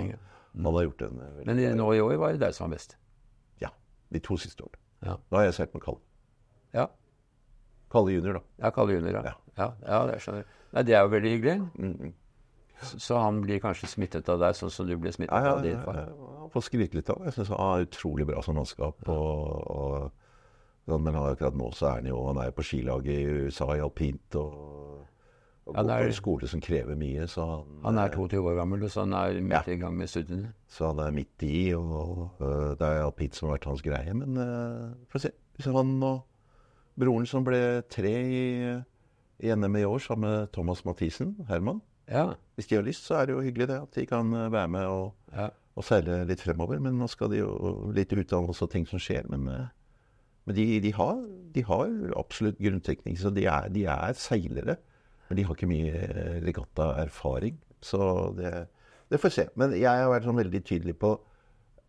[0.54, 2.98] han, har gjort en Men nå i år var det deg som var best.
[4.14, 4.82] De to siste årene.
[5.04, 5.18] Ja.
[5.20, 6.00] Nå har jeg seilt med Kalle.
[6.74, 6.88] Ja,
[7.94, 8.42] Kalle junior, da.
[8.66, 9.34] ja Kalle Junior, ja.
[9.58, 9.70] Ja.
[9.86, 10.52] Ja, det skjønner jeg.
[10.74, 11.58] Nei, det er jo veldig hyggelig.
[11.78, 12.14] Mm.
[12.84, 15.78] Så, så han blir kanskje smittet av deg, sånn som du ble smittet av din
[15.86, 16.00] far.
[16.02, 17.30] ja, får skryte litt av det.
[17.30, 19.06] Jeg syns han har utrolig bra som mannskap.
[19.14, 20.10] Og,
[20.90, 23.84] og, men akkurat nå så er han jo han er på skilaget i USA i
[23.86, 25.06] alpint og,
[25.66, 27.28] og går er- på en skole som krever mye.
[27.28, 29.74] Så han, Han er 22 år gammel, så han er midt Ja.
[29.74, 30.54] i gang med studiene.
[30.68, 34.14] så han er midt i, og, og det er alpint som har vært hans greie.
[34.14, 35.32] Men uh, se.
[35.72, 36.24] Han og
[37.00, 38.44] broren som ble tre i,
[39.40, 42.34] i NM i år sammen med Thomas Mathisen, Herman Ja.
[42.56, 44.86] Hvis de har lyst, så er det jo hyggelig det at de kan være med
[44.86, 45.48] og ja.
[45.76, 46.80] og seile litt fremover.
[46.80, 49.24] Men nå skal de jo litt utdannelse og ting som skjer.
[49.30, 49.68] Men, eh,
[50.46, 51.24] men de, de, har,
[51.56, 51.88] de har
[52.20, 54.76] absolutt grunnteknikk, så de er, de er seilere.
[55.34, 57.56] Men de har ikke mye eh, regattaerfaring.
[57.82, 58.00] Så
[58.38, 58.52] det,
[59.10, 59.46] det får se.
[59.58, 61.16] Men jeg har vært sånn veldig tydelig på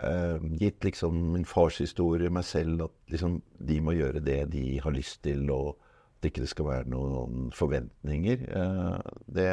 [0.02, 4.80] Uh, Gitt liksom min fars historie, meg selv, at liksom de må gjøre det de
[4.82, 8.42] har lyst til, og at det ikke skal være noen forventninger.
[8.50, 8.98] Uh,
[9.30, 9.46] det,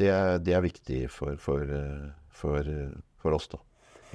[0.00, 2.72] det, er, det er viktig for, for, eh, for,
[3.20, 3.60] for oss, da.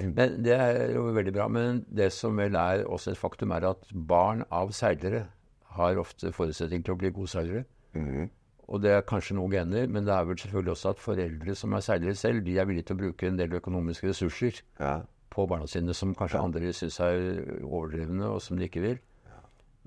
[0.02, 1.46] Men Det er jo veldig bra.
[1.46, 5.28] Men det som vel er også et faktum, er at barn av seilere
[5.78, 7.64] har ofte forutsetning til å bli gode seilere.
[8.68, 11.72] Og det er kanskje noen gener, men det er vel selvfølgelig også at foreldre som
[11.72, 14.98] er seilere selv, de er villige til å bruke en del økonomiske ressurser Ja.
[15.32, 18.98] på barna sine som kanskje andre syns er overdrevne, og som de ikke vil.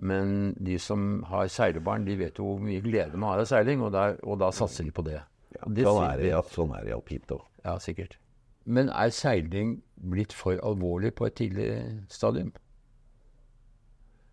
[0.01, 3.83] Men de som har seilerbarn, de vet jo hvor mye glede man har av seiling,
[3.85, 5.19] og, der, og da satser de på det.
[5.53, 7.43] Ja, det sånn, er det, ja, sånn er det i alpint òg.
[7.63, 8.17] Ja, sikkert.
[8.65, 11.69] Men er seiling blitt for alvorlig på et tidlig
[12.09, 12.51] stadium?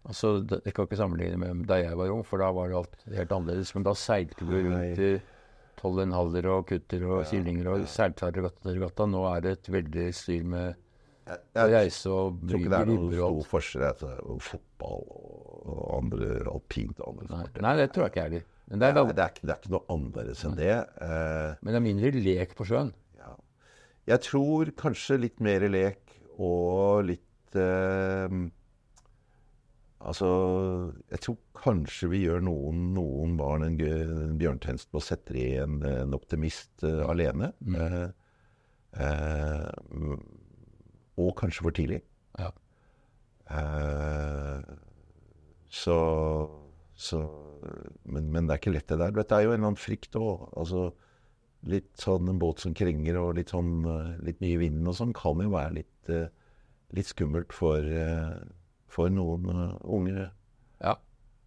[0.08, 2.76] Altså, det- Jeg kan ikke sammenligne med da jeg var ung, for da var det
[2.76, 3.74] alt helt annerledes.
[3.74, 5.20] Men da seilte du rundt i
[5.76, 6.00] tolv
[6.48, 9.06] og kutter og killinger og seilte fra regatta.
[9.06, 10.76] Nå er det et veldig styr med
[11.28, 15.02] jeg, Jeg reise og tror ikke det er noen stor forskjell etter fotball
[15.68, 17.62] og, andre alpint og andre sporter.
[17.62, 18.46] nei, det tror jeg ikke jeg heller.
[18.68, 20.74] Men det er, Nei, det, er det er ikke noe annerledes enn det.
[21.00, 22.92] Uh, men det er mindre lek på sjøen.
[23.20, 23.34] ja.
[24.08, 26.00] Jeg tror kanskje litt mer lek
[26.38, 28.28] og litt eh,
[29.98, 30.28] Altså
[31.10, 35.56] Jeg tror kanskje vi gjør noen, noen barn en, en bjørntjeneste på å sette i
[35.58, 37.50] en, en optimist uh, alene.
[37.66, 37.78] Mm.
[37.82, 38.08] Uh,
[39.00, 40.14] uh,
[41.18, 41.98] og kanskje for tidlig.
[42.38, 42.52] Ja.
[45.72, 45.96] Så,
[46.94, 47.18] så
[48.06, 49.16] men, men det er ikke lett, det der.
[49.18, 50.44] Det er jo en eller annen frykt òg.
[50.60, 50.84] Altså,
[51.66, 53.82] litt sånn en båt som krenger og litt sånn
[54.22, 56.12] litt mye vind og sånn, kan jo være litt,
[56.94, 57.82] litt skummelt for,
[58.88, 60.30] for noen eh, unge
[60.80, 60.94] Ja.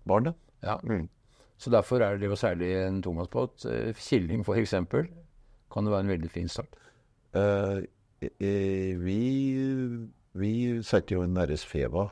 [0.07, 0.77] barn, ja.
[0.83, 1.07] Mm.
[1.57, 4.71] Så derfor er det jo særlig en tomannsbåt, eh, Killing f.eks.,
[5.71, 6.73] kan det være en veldig fin start.
[7.33, 7.81] Eh,
[8.99, 9.19] vi,
[10.33, 10.51] vi
[10.83, 12.09] satte jo en RS Feva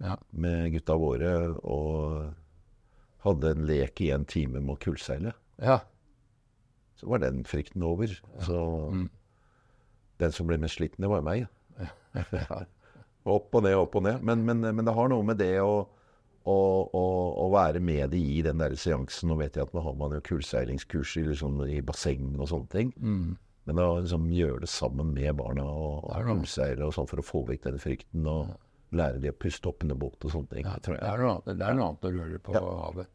[0.00, 0.16] Ja.
[0.32, 1.30] med gutta våre
[1.64, 2.34] og
[3.24, 5.32] hadde en lek i en time med å kullseile.
[5.62, 5.78] ja.
[6.96, 8.06] Så var den frykten over.
[8.40, 9.10] Så Mm.
[10.18, 11.46] den som ble mest sliten, det var meg.
[11.78, 11.86] ja.
[13.26, 14.20] Opp og ned, opp og ned.
[14.22, 15.80] Men, men, men det har noe med det å,
[16.46, 16.58] å,
[16.94, 17.04] å,
[17.42, 19.28] å være med de i den der seansen.
[19.32, 22.70] Nå vet jeg at nå har man jo kullseilingskurs i, liksom, i basseng og sånne
[22.70, 22.92] ting.
[23.02, 23.32] Mm.
[23.66, 27.26] Men å liksom gjøre det sammen med barna og, og kullseile og sånn for å
[27.26, 28.54] få vekk den frykten og
[28.94, 30.68] lære de å puste opp under båt og sånne ting.
[30.68, 32.62] Ja, det er noe det er noe annet å det på Ja.
[32.84, 33.10] havet.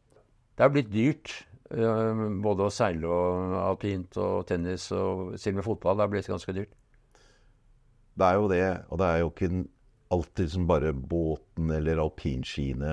[0.52, 1.32] Det er blitt dyrt.
[1.72, 5.96] eh, Både å seile og alpint og tennis og selv med fotball.
[5.96, 6.76] Det er blitt ganske dyrt.
[8.12, 9.48] Det er jo det, og det er jo ikke
[10.12, 12.92] alltid som bare båten eller alpinskiene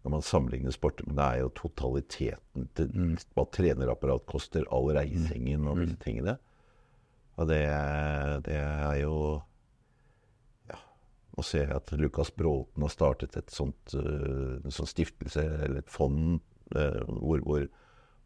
[0.00, 5.68] når man sammenligner sporter, men det er jo totaliteten til hva trenerapparat koster, all reisingen
[5.68, 6.38] og disse tingene.
[7.36, 7.60] Og det,
[8.48, 9.16] det er jo
[10.70, 10.78] Ja,
[11.36, 15.82] nå ser jeg at Lukas Bråten har startet et sånt, eh, en sånn stiftelse, eller
[15.82, 16.40] et fond,
[16.72, 17.68] eh, hvor, hvor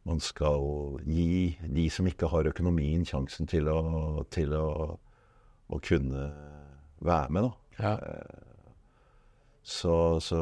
[0.07, 4.95] man skal gi de som ikke har økonomien, sjansen til å, til å,
[5.75, 6.31] å kunne
[7.03, 7.64] være med, da.
[7.79, 7.95] Ja.
[9.65, 10.39] Så, så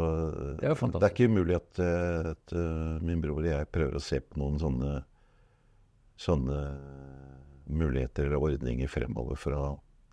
[0.58, 3.94] Det er det er ikke umulig at, eh, at eh, min bror og jeg prøver
[3.96, 4.96] å se på noen sånne,
[6.18, 6.58] sånne
[7.70, 9.62] muligheter eller ordninger fremover for å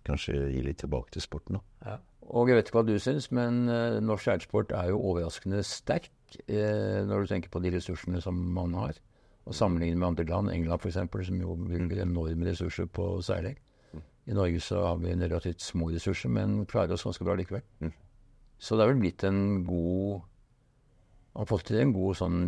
[0.06, 1.58] kanskje gi litt tilbake til sporten.
[1.58, 1.90] Da.
[1.90, 1.98] Ja.
[2.30, 6.10] Og jeg vet ikke hva du syns, men eh, norsk seilsport er jo overraskende sterk
[6.46, 9.00] eh, når du tenker på de ressursene som man har.
[9.48, 13.58] Og sammenlignet med andre land, England f.eks., som jo bruker enorme ressurser på seiling.
[14.30, 17.64] I Norge så har vi en relativt små ressurser, men klarer oss ganske bra likevel.
[17.82, 17.92] Mm.
[18.60, 20.20] Så det er vel blitt en god
[21.40, 22.38] har fått til en god sånn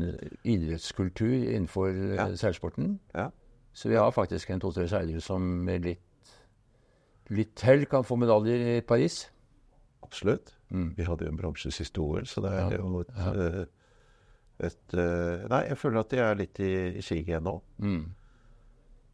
[0.45, 2.27] idrettskultur innenfor eh, Ja.
[2.37, 2.99] seilsporten.
[3.15, 3.29] Ja.
[3.73, 6.33] Så vi har faktisk en to-tre seilere som med litt,
[7.31, 9.29] litt hell kan få medaljer i Paris.
[10.03, 10.53] Absolutt.
[10.71, 10.91] Mm.
[10.99, 12.79] Vi hadde jo en bransjes historie, så det er Ja.
[12.79, 13.65] jo et, eh,
[14.67, 17.61] et eh, Nei, jeg føler at de er litt i, i siget igjen nå.
[17.79, 18.15] Mm.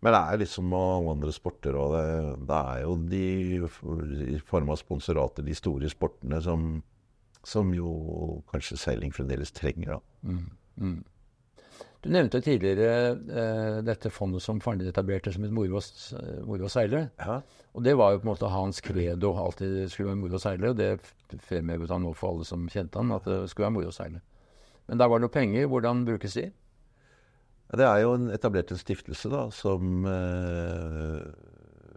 [0.00, 2.08] Men det er liksom alle andre sporter, og det,
[2.46, 3.22] det er jo de
[4.37, 6.68] i form av sponsorater, de store sportene, som,
[7.42, 7.90] som jo
[8.52, 9.96] kanskje seiling fremdeles trenger.
[9.96, 10.28] da.
[10.30, 10.44] Mm.
[10.78, 10.98] Mm.
[11.98, 17.08] Du nevnte tidligere eh, dette fondet som faren din etablerte som et moro å seile.
[17.18, 17.40] Ja.
[17.74, 19.32] Og det var jo på en måte hans credo.
[19.34, 20.70] Alltid skulle være moro å seile.
[20.70, 20.92] Og det
[21.48, 24.22] fremhevet han nå for alle som kjente han, at det skulle være moro å seile.
[24.87, 25.66] Men der var det noe penger.
[25.72, 26.46] Hvordan brukes de?
[27.76, 31.18] Det er jo en, etablert en stiftelse da, som eh,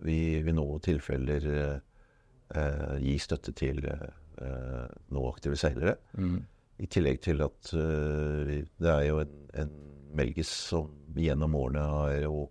[0.04, 5.96] vi ved noen tilfeller eh, gir støtte til eh, nå aktive seilere.
[6.20, 6.42] Mm.
[6.82, 9.72] I tillegg til at eh, det er jo en, en
[10.18, 12.50] Melgis som gjennom årene har jo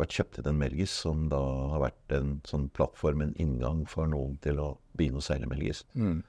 [0.00, 1.38] vært kjøpt inn en Melgis, som da
[1.74, 5.84] har vært en sånn plattform, en inngang for noen til å begynne å seile Melgis.
[5.94, 6.22] Mm.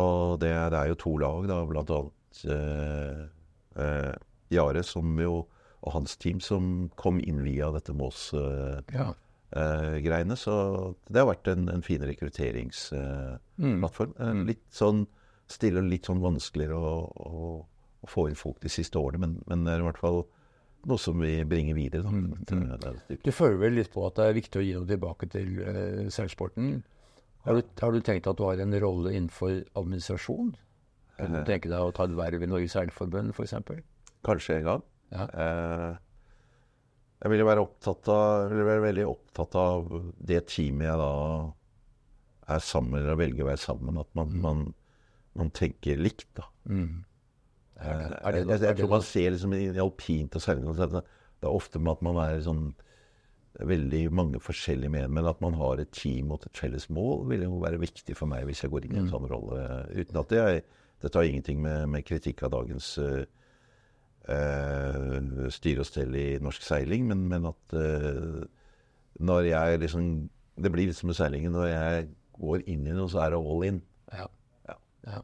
[0.00, 3.26] Og det, er- det er jo to lag, da, blant annet eh,
[3.84, 4.14] eh,
[4.54, 5.42] Jare som jo,
[5.84, 8.84] og hans team som kom inn via dette Mås-greiene.
[8.94, 9.12] Ja.
[10.40, 10.54] så
[11.10, 14.14] det har vært en, en fin rekrutteringsplattform.
[14.16, 14.24] Mm.
[14.24, 15.04] Eh, litt sånn
[15.50, 17.66] stille og litt sånn vanskeligere å, å,
[18.00, 20.24] å få inn folk de siste årene, men, men det er i hvert fall
[20.88, 22.08] noe som vi bringer videre.
[22.08, 22.34] Mm,
[22.76, 22.96] er.
[23.24, 26.08] Du føler vel litt på at det er viktig å gi noe tilbake til uh,
[26.12, 26.82] seilsporten.
[27.44, 30.54] Har du, har du tenkt at du har en rolle innenfor administrasjon?
[31.18, 31.44] Kan du Eh.
[31.46, 33.54] tenke deg å ta et verv i Norges Seilforbund f.eks.?
[34.24, 34.82] Kanskje en gang.
[35.14, 35.26] Ja.
[35.28, 35.96] Eh,
[37.24, 41.52] jeg vil være opptatt av, ville være veldig opptatt av det teamet jeg da
[42.54, 44.00] er sammen med, eller velger å være sammen.
[44.02, 44.64] At man, man,
[45.38, 46.44] man tenker likt, da.
[46.68, 47.04] Mm.
[47.80, 50.42] Er det- er det- Eh, jeg, jeg, jeg tror man ser liksom i, alpint og
[50.42, 50.90] seiling det,
[51.40, 52.74] det er ofte med at man er sånn
[53.60, 57.42] veldig mange forskjellige med, men at man har et team mot et felles mål, vil
[57.46, 59.04] jo være viktig for meg hvis jeg går inn i Mm.
[59.06, 59.86] en sånn rolle.
[59.94, 60.62] Uten at det er,
[61.00, 63.24] dette har ingenting med, med kritikk av dagens eh,
[64.28, 68.44] eh, styre og stelle i norsk seiling, men, men at eh,
[69.24, 70.08] når jeg liksom
[70.56, 71.50] Det blir litt som med seilingen.
[71.50, 72.02] Når jeg
[72.38, 73.80] går inn i noe, så er det all in.
[74.14, 74.28] Ja.
[74.68, 74.76] Ja.
[75.08, 75.22] ja.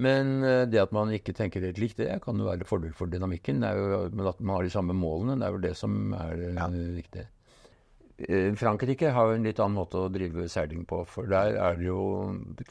[0.00, 3.06] Men eh, det at man ikke tenker helt likt, det kan jo være fordel for
[3.06, 3.60] dynamikken.
[3.62, 6.42] Det jo, men at man har de samme målene, det er vel det som er
[6.48, 6.66] eh, Ja.
[6.98, 7.26] viktig.
[8.26, 11.04] Eh, Frankrike har jo en litt annen måte å drive seiling på.
[11.08, 12.00] For der er det jo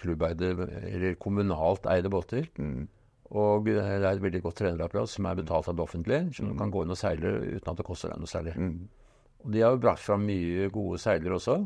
[0.02, 0.52] klubbeide,
[0.92, 2.50] eller kommunalt eide båter.
[3.32, 6.34] Og det er et veldig godt trenerapparat som er betalt av det offentlige.
[6.34, 8.56] Så du kan gå inn og seile uten at det koster deg noe særlig.
[9.46, 11.60] Og de har jo brakt fram mye gode seilere også.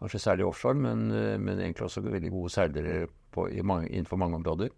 [0.00, 4.16] Kanskje særlig offshore, men, eh, men egentlig også veldig gode seilere på, i mange, innenfor
[4.20, 4.68] mange områder.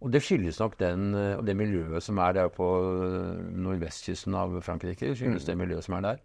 [0.00, 2.66] Og det skyldes nok den, eh, og det miljøet som er der på
[3.04, 5.14] eh, nordvestkysten av Frankrike.
[5.16, 6.18] skyldes det miljøet som er der.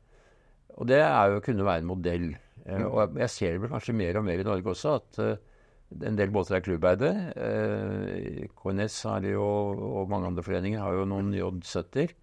[0.78, 2.36] Og det er jo kunne være en modell.
[2.70, 5.40] Og jeg- ser det vel kanskje mer og mer i Norge også, at
[5.90, 7.12] en del båter er klubbeide.
[7.36, 9.46] Eh, KNS har jo,
[10.02, 12.14] og mange andre foreninger har jo noen J70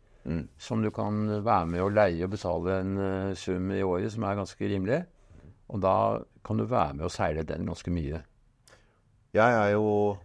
[0.58, 4.26] som du kan være med og leie og betale en eh, sum i året som
[4.26, 5.02] er ganske rimelig.
[5.70, 5.96] Og da
[6.46, 8.22] kan du være med og seile den ganske mye.
[9.34, 10.16] Jeg er jo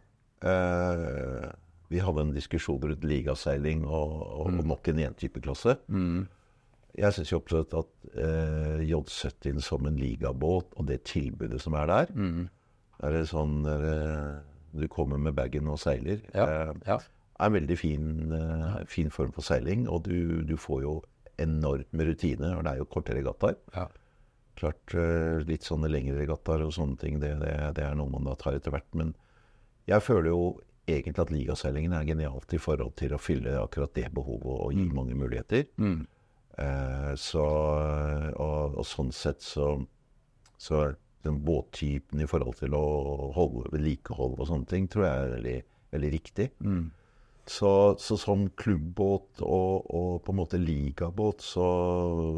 [0.46, 1.50] eh,
[1.92, 5.78] Vi hadde en diskusjon rundt ligaseiling og, og, og nok en én-type-klasse.
[6.98, 12.12] Jeg syns absolutt at eh, J70 som en ligabåt, og det tilbudet som er der,
[12.16, 12.48] Er
[13.10, 14.44] det sånn der,
[14.78, 16.20] du kommer med bagen og seiler?
[16.36, 16.46] Ja.
[16.70, 17.00] Eh, Ja.
[17.42, 21.02] er en veldig fin, eh, fin form for seiling, og du, du får jo
[21.42, 22.56] enormt med rutine.
[22.58, 23.56] Og det er jo korte regattaer.
[23.74, 23.88] Ja.
[24.56, 28.24] Klart eh, litt sånne lengre regattaer og sånne ting, det, det, det er noe man
[28.30, 28.86] da tar etter hvert.
[28.94, 29.16] Men
[29.90, 34.10] jeg føler jo egentlig at ligaseilingen er genialt i forhold til å fylle akkurat det
[34.14, 35.66] behovet og gi mange muligheter.
[35.82, 36.06] Mm.
[36.62, 37.42] Eh, så,
[38.38, 39.80] og, og sånn sett så,
[40.62, 40.92] så
[41.26, 42.86] den båttypen i forhold til å
[43.36, 45.56] holde vedlikehold og sånne ting, tror jeg er veldig,
[45.96, 46.50] veldig riktig.
[46.60, 46.90] Mm.
[47.52, 51.66] Så, så som klubbbåt og, og på en måte ligabåt, så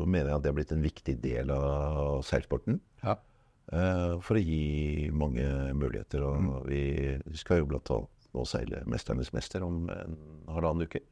[0.08, 2.80] mener jeg at det er blitt en viktig del av seilsporten.
[3.04, 3.18] Ja.
[3.74, 5.44] Uh, for å gi mange
[5.78, 6.24] muligheter.
[6.28, 10.16] Og vi skal jo blant annet nå seile 'Mesternes mester' om en
[10.50, 11.04] halvannen uke.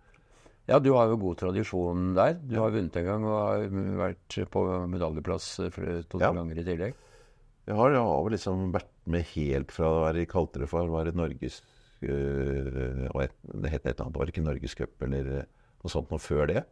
[0.68, 2.34] ja, du har jo god tradisjon der.
[2.34, 3.68] Du har vunnet en gang og har
[4.00, 6.34] vært på medaljeplass to-tre Ja.
[6.34, 6.94] ganger i tillegg.
[7.70, 10.30] Jeg har, jeg har liksom vært med helt fra å være i
[10.68, 11.62] for å være Norges
[12.02, 15.50] øh, Det het et eller annet, var det ikke Norgescup eller øh,
[15.84, 16.64] noe sånt noe før det?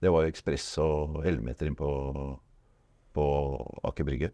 [0.00, 1.90] Det var jo Ekspress og 11 meter inn på,
[3.14, 3.24] på
[3.84, 4.30] Aker Brygge.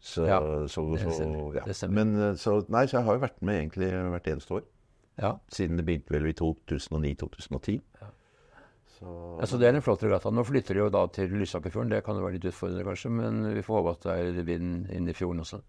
[0.00, 1.88] Så, Ja, så, så, ja.
[1.92, 4.68] Men øh, så, nei, så jeg har jo vært med egentlig hvert eneste år.
[5.20, 5.34] Ja.
[5.52, 7.80] Siden det begynte vel i 2009-2010.
[9.00, 10.30] Så Altså, det er en flott regatta.
[10.30, 11.90] Nå flytter de jo da til Lysakerfjorden.
[11.94, 14.90] Det kan jo være litt utfordrende, kanskje, men vi får håpe at det er vind
[14.92, 15.62] inn i fjorden også.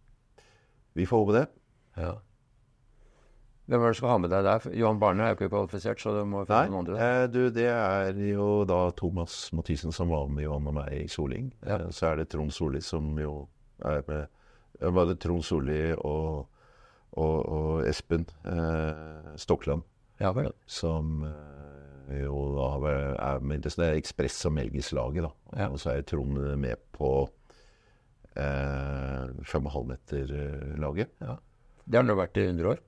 [1.00, 1.46] vi får håpe det.
[1.96, 2.18] Ja.
[3.72, 4.66] Hvem er det du skal ha med deg der?
[4.76, 7.22] Johan Barne er jo ikke kvalifisert, så det må finne noen Nei, andre.
[7.24, 11.08] eh, du, det er jo da Thomas Mathisen som var med Johan og meg i
[11.08, 11.54] Soling.
[11.64, 11.78] Ja.
[11.78, 13.46] Eh, så er det Trond Solli som jo
[13.80, 14.26] er med
[14.82, 16.50] eh, Var det Trond Solli og,
[17.16, 19.88] og, og Espen eh, Stokland
[20.20, 20.34] Ja
[20.68, 21.24] som
[22.10, 25.32] eh, jo da har- er med Det er Ekspress og Melgis-laget, da.
[25.58, 25.68] Ja.
[25.70, 27.30] Og så er Trond med på
[28.36, 31.10] eh, 5,5 meter-laget.
[31.20, 31.28] Det
[31.98, 32.80] har han jo vært i 100 år.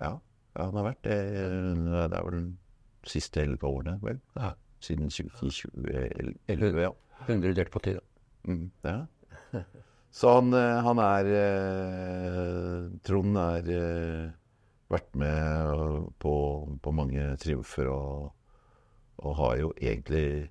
[0.00, 0.10] Ja,
[0.56, 1.18] ja, han har vært det.
[1.18, 4.20] eh, Det er vel de siste elleve årene, vel.
[4.36, 4.52] Ja.
[4.80, 6.90] Siden 2011, ja.
[7.26, 8.00] 100 delt på 10, da.
[8.46, 9.06] Mm, ja.
[10.14, 14.30] Så han, eh, han er eh, Trond er eh,
[14.92, 16.34] vært med eh, på,
[16.82, 18.32] på mange triumfer og,
[19.18, 20.50] og har jo egentlig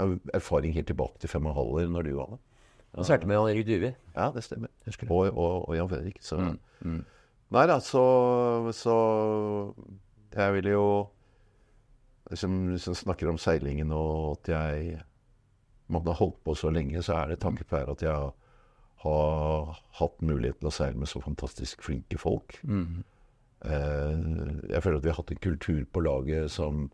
[0.00, 2.42] har erfaring helt tilbake til fem og halver når du var med.
[2.96, 3.92] Han seilte med Jan Erik Duvi.
[4.16, 4.68] Ja, det stemmer.
[5.08, 6.18] Og, og, og Jan Fredrik.
[6.20, 6.36] Så.
[6.36, 7.00] Mm, mm.
[7.52, 8.02] Nei da, så,
[8.72, 8.96] så
[10.32, 10.84] Jeg vil jo
[12.30, 15.00] liksom, en snakker om seilingen og at jeg
[15.92, 18.30] måtte ha holdt på så lenge, så er det takket være at jeg
[19.02, 22.56] har hatt mulighet til å seile med så fantastisk flinke folk.
[22.62, 23.02] Mm.
[23.66, 24.22] Eh,
[24.70, 26.86] jeg føler at vi har hatt en kultur på laget som,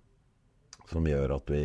[0.89, 1.65] som gjør at vi,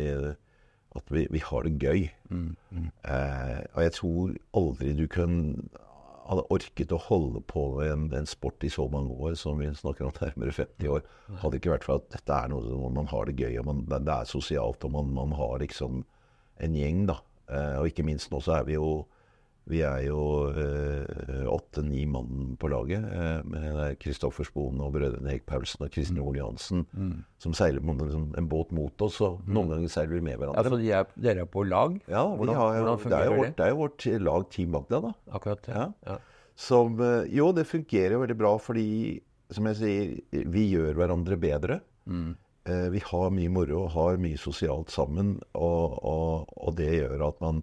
[0.94, 2.04] at vi, vi har det gøy.
[2.30, 2.52] Mm.
[2.70, 2.90] Mm.
[3.08, 5.40] Eh, og jeg tror aldri du kan
[6.24, 9.68] hadde orket å holde på med en, en sport i så mange år, som vi
[9.76, 11.04] snakker om nærmere 50 år,
[11.40, 13.68] hadde det ikke vært for at dette er noe hvor man har det gøy, og
[13.68, 16.00] man, det er sosialt, og man, man har liksom
[16.64, 17.18] en gjeng, da.
[17.52, 19.04] Eh, og ikke minst nå så er vi jo
[19.70, 20.18] vi er jo
[21.50, 23.04] åtte-ni mann på laget.
[23.04, 26.84] Eh, med Kristoffer Spoen og brødrene Eik Paulsen og Kristin Ole Jansen.
[27.40, 30.34] Som seiler på en, liksom, en båt mot oss, og noen ganger seiler vi med
[30.36, 30.70] Ja, hverandre.
[30.74, 31.98] så de er, dere er på lag?
[32.08, 35.00] Ja, Hvordan- har, hvordan fungerer det, er vårt, det er jo vårt lag Team Magda,
[35.00, 35.12] da.
[35.32, 35.68] Akkurat.
[35.68, 35.88] Ja.
[36.06, 36.18] Ja.
[36.56, 41.36] Som eh, Jo, det fungerer jo veldig bra fordi, som jeg sier, vi gjør hverandre
[41.40, 41.80] bedre.
[42.06, 42.36] Mm.
[42.66, 47.28] Eh, Vi har mye moro og har mye sosialt sammen, og, og, og det gjør
[47.28, 47.62] at man,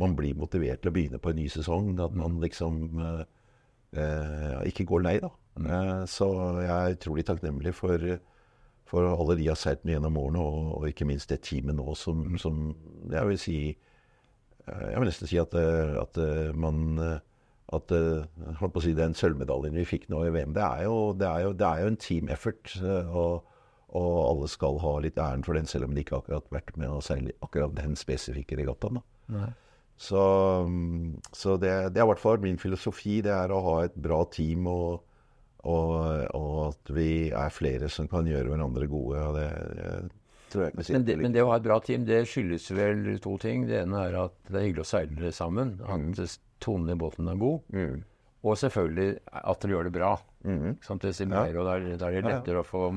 [0.00, 1.94] man blir motivert til å begynne på en ny sesong.
[2.00, 3.22] At man liksom eh,
[4.00, 5.32] eh, ikke går lei, da.
[5.60, 6.28] Eh, så
[6.62, 8.06] jeg er utrolig takknemlig for,
[8.88, 11.76] for alle de jeg har seilt med gjennom årene, og, og ikke minst det teamet
[11.76, 12.70] nå som, som
[13.12, 16.22] jeg vil si eh, Jeg vil nesten si at, eh, at
[16.56, 16.96] man
[17.72, 20.96] at holdt på å si, Den sølvmedaljen vi fikk nå i VM, det er jo,
[21.16, 22.74] det er jo, det er jo en team effort.
[22.82, 23.46] Og,
[23.96, 26.92] og alle skal ha litt æren for den, selv om de ikke akkurat vært med
[26.92, 29.00] å seile akkurat den spesifikke regattaen.
[29.00, 29.04] da.
[29.38, 29.48] Nei.
[29.96, 30.22] Så,
[30.66, 33.20] mm, så det, det er i hvert fall min filosofi.
[33.24, 35.02] Det er å ha et bra team, og,
[35.62, 35.92] og,
[36.34, 39.22] og at vi er flere som kan gjøre hverandre gode.
[39.22, 39.48] og det,
[40.52, 43.04] tror jeg ikke Men det, men det å ha et bra team, det skyldes vel
[43.24, 43.66] to ting.
[43.68, 45.76] Det ene er at det er hyggelig å seile sammen.
[45.86, 47.62] At tonen i båten er god.
[47.74, 48.02] Mm.
[48.42, 50.12] Og selvfølgelig at dere gjør det bra.
[50.42, 50.78] Mm.
[50.82, 52.88] Det stimulerer, og da er det lettere det lettere å få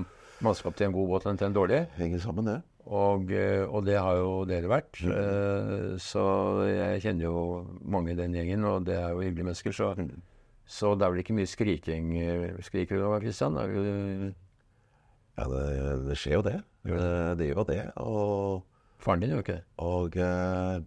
[0.46, 1.84] mannskap til en god båt enn til en dårlig.
[2.00, 2.62] Henger sammen, det.
[2.86, 5.00] Og, eh, og det har jo dere vært.
[5.02, 6.22] Eh, Så
[6.70, 7.40] jeg kjenner jo
[7.82, 9.74] mange i den gjengen, og det er jo hyggelige mennesker.
[9.74, 9.90] Så,
[10.66, 13.58] så det er vel ikke mye skriking eh, Skriker du nå, Kristian?
[15.36, 15.66] Ja, det,
[16.06, 16.60] det skjer jo det.
[16.86, 17.02] Det,
[17.42, 17.82] det gjør jo det.
[18.06, 18.64] Og,
[19.02, 19.66] Faren din gjør ikke det?
[19.84, 20.16] og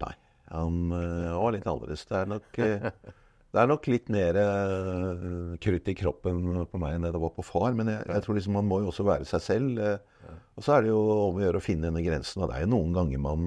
[0.01, 0.15] nei,
[0.49, 2.07] han var litt annerledes.
[2.09, 2.47] Det er nok,
[3.49, 7.33] Det er nok litt mer uh, krutt i kroppen på meg enn det det var
[7.33, 7.73] på far.
[7.77, 9.81] Men jeg, jeg tror liksom man må jo også være seg selv.
[9.81, 12.43] Uh, og så er det jo om å gjøre å finne denne grensen.
[12.45, 13.47] Og det er jo noen ganger man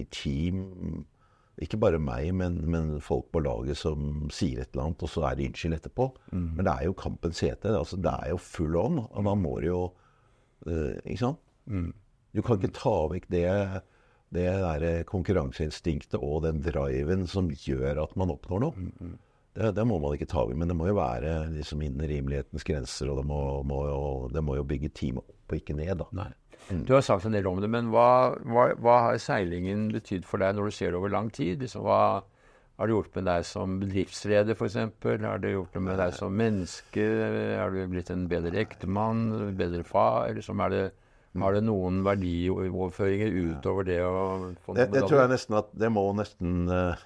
[0.00, 0.62] i team
[1.62, 5.26] Ikke bare meg, men, men, folk på laget som sier et eller annet, og så
[5.28, 6.06] er det unnskyld etterpå.
[6.32, 6.46] Mm.
[6.56, 7.74] Men det er jo kampens hete.
[7.76, 9.02] Altså, det er jo full on.
[9.04, 9.82] Og da må du jo
[10.64, 11.42] uh, Ikke sant?
[11.68, 11.90] Mm.
[12.32, 13.48] Du kan ikke ta vekk det
[14.32, 18.72] det der konkurranseinstinktet og den driven som gjør at man oppnår noe.
[18.80, 19.31] Mm, mm.
[19.52, 20.56] Det, det, må man ikke ta over.
[20.58, 23.10] Men det må jo være liksom innen rimelighetens grenser.
[23.12, 25.94] Og det må, må jo, det må jo bygge teamet opp og ikke ned.
[26.00, 26.28] da.
[26.70, 26.84] Mm.
[26.88, 30.40] Du har sagt en del om det, men hva, hva, hva, har seilingen betydd for
[30.40, 31.60] deg når du ser det over lang tid?
[31.64, 32.22] Liksom, hva
[32.80, 34.78] har det gjort med deg som bedriftsleder, f.eks.?
[35.26, 37.06] Har det gjort noe med deg som menneske?
[37.58, 39.26] Har du blitt en bedre ektemann?
[39.58, 40.32] Bedre far?
[40.38, 40.84] Liksom, er det
[41.40, 44.16] har det noen verdioverføringer utover det å
[44.60, 46.98] få det, det tror jeg nesten at det må nesten uh,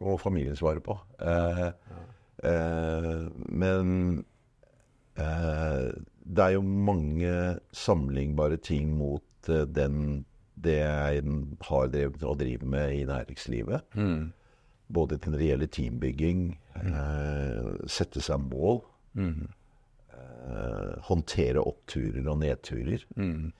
[0.00, 0.98] må familien svare på.
[1.20, 1.68] Uh,
[2.44, 3.94] eh, men
[5.16, 7.30] det er jo mange
[7.72, 10.26] sammenlignbare ting mot den,
[10.60, 11.22] det jeg
[11.68, 13.86] har drevet og driver med i næringslivet.
[13.96, 14.34] Mm.
[14.92, 16.42] Både det gjelder teambygging,
[16.74, 17.88] mm.
[17.88, 18.82] sette seg mål.
[19.16, 19.46] Mm
[20.46, 23.04] uh, håndtere oppturer og nedturer.
[23.16, 23.52] Mm.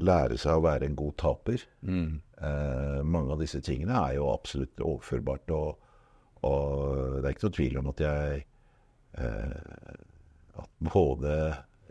[0.00, 1.64] Lære seg å være en god taper.
[1.82, 2.20] Mm.
[2.40, 5.50] Eh, mange av disse tingene er jo absolutt overførbart.
[5.56, 5.90] Og,
[6.46, 8.44] og det er ikke noe tvil om at jeg
[9.18, 9.98] eh,
[10.60, 11.34] At både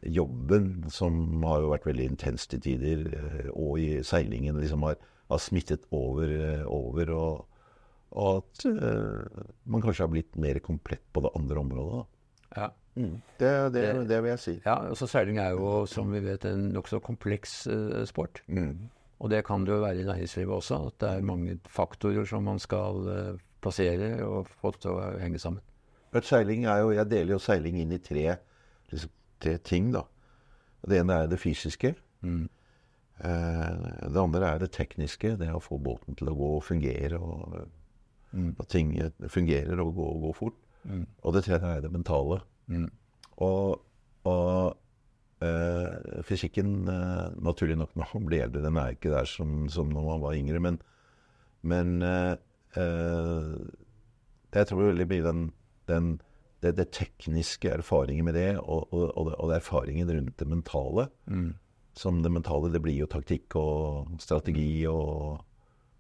[0.06, 3.08] jobben, som har jo vært veldig intens til tider,
[3.52, 4.95] og i seilingen liksom har,
[5.28, 6.32] har smittet over,
[6.72, 7.41] over og,
[8.16, 8.64] og at
[9.68, 11.97] man kanskje har blitt mer komplett på det andre området.
[11.97, 12.62] Da.
[12.62, 12.70] Ja.
[13.00, 13.22] Mm.
[13.39, 14.54] Det, det, det, vil jeg si.
[14.66, 18.41] Ja, altså Seiling er jo, som vi vet, en nokså kompleks uh, sport.
[18.47, 18.89] Mm.
[19.20, 20.82] Og det kan det jo være i næringslivet også.
[20.89, 25.39] At det er mange faktorer som man skal uh, plassere og få til å henge
[25.39, 25.64] sammen.
[26.16, 28.36] Et seiling er jo, Jeg deler jo seiling inn i tre,
[28.91, 29.91] liksom, tre ting.
[29.95, 30.04] da.
[30.84, 31.95] Det ene er det fysiske.
[32.22, 32.50] Mm.
[33.24, 35.38] Uh, det andre er det tekniske.
[35.39, 37.20] Det å få båten til å gå og fungere.
[37.20, 37.68] og
[38.32, 38.56] mm.
[38.60, 38.97] At ting
[39.28, 40.64] fungerer og går, går fort.
[40.84, 41.06] Mm.
[41.24, 42.41] Og det tredje er det mentale.
[42.70, 42.89] Mm.
[43.41, 43.82] Og,
[44.30, 44.78] og
[45.43, 49.91] øh, fysikken, øh, naturlig nok når man blir eldre, den er ikke der som, som
[49.93, 50.59] når man var yngre.
[50.59, 50.82] Men,
[51.61, 52.36] men øh,
[54.53, 55.45] jeg tror veldig mye den,
[55.89, 56.11] den
[56.61, 61.07] det, det, tekniske erfaringen med det, og, og, og, og erfaringen rundt det mentale.
[61.26, 61.53] Mm.
[61.95, 65.39] Som det mentale, det blir jo taktikk og strategi og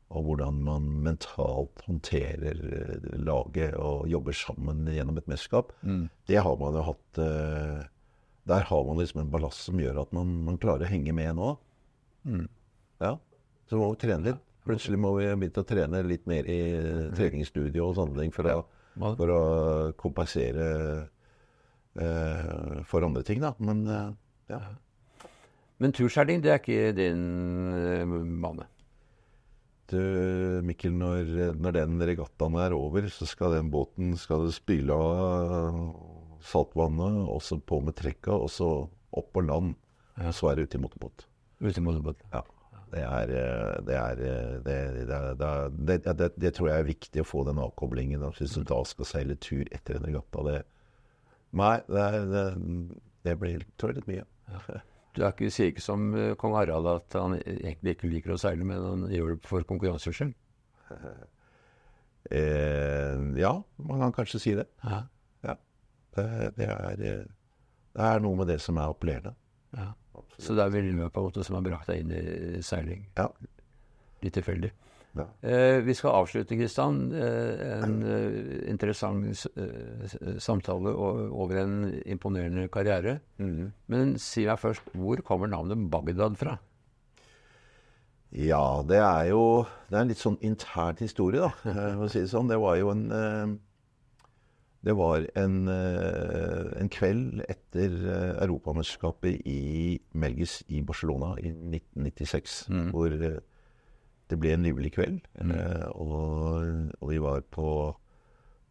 [0.09, 6.07] og hvordan man mentalt håndterer eh, laget og jobber sammen gjennom et mesterskap, mm.
[6.29, 7.83] det har man jo hatt uh,
[8.49, 11.35] Der har man liksom en ballast som gjør at man, man klarer å henge med
[11.37, 11.51] nå.
[12.25, 12.47] Mm.
[13.03, 13.13] Ja.
[13.69, 14.41] Så må vi trene litt.
[14.65, 17.13] Plutselig må vi begynne å trene litt mer i mm.
[17.19, 18.65] treningsstudio og sånne ting for, å,
[18.97, 19.43] for å
[20.01, 20.65] kompensere
[22.01, 23.53] uh, for andre ting, da.
[23.61, 23.85] Men
[24.49, 24.63] ja.
[25.79, 28.65] Men turseiling, det er ikke din bane?
[29.91, 35.81] Du, Mikkel, når, når, den regattaen er over, så skal den båten skal spyle av
[36.45, 38.69] saltvannet, og så på med trekka, og så
[39.09, 39.75] opp på land.
[40.19, 41.27] Og så er det ut i motorbåt.
[41.63, 42.23] Ut i motorbåt.
[42.33, 42.43] Ja.
[42.89, 43.31] Det er,
[43.85, 44.15] det, er
[44.65, 44.77] det,
[45.85, 48.23] det, det, tror jeg er viktig å få den avkoblingen.
[48.33, 50.59] Hvis du da skal seile tur etter en regatta det,
[51.57, 54.25] Nei, det, blir tror jeg litt mye.
[54.49, 54.79] Ja.
[55.19, 58.65] Er ikke, sier ikke som uh, kong Harald at han egentlig ikke liker å seile,
[58.67, 60.35] men han gjør det for konkurransens skyld?
[62.37, 63.53] eh, ja,
[63.83, 64.65] man kan kanskje si det.
[64.83, 65.01] Ja.
[65.45, 65.55] ja.
[66.15, 66.25] Det,
[66.57, 67.23] det, er, eh,
[67.93, 69.35] det, er, noe med det som er appellerende.
[69.75, 69.91] Ja.
[70.39, 73.03] Så det er villøp på en måte som har brakt deg inn i seiling?
[73.19, 73.27] Ja.
[74.23, 74.71] Litt tilfeldig?
[75.19, 75.25] Ja.
[75.43, 83.19] Eh, vi skal avslutte, Kristian, eh, en eh, interessant eh, samtale over en imponerende karriere.
[83.37, 83.71] Mm.
[83.91, 86.57] Men si meg først, hvor kommer navnet Bagdad fra?
[88.29, 91.49] Ja, det er jo Det er en litt sånn intern historie, da.
[91.97, 92.51] for å si Det sånn.
[92.51, 93.57] Det var jo en eh,
[94.79, 97.97] det var en, eh, en, kveld etter
[98.45, 102.85] Europamesterskapet i Melgis i Barcelona i 1996, mm.
[102.93, 103.17] hvor
[104.29, 105.21] det ble en livlig kveld.
[105.41, 105.53] Mm.
[105.55, 106.19] Eh, og,
[106.99, 107.69] og, vi var på,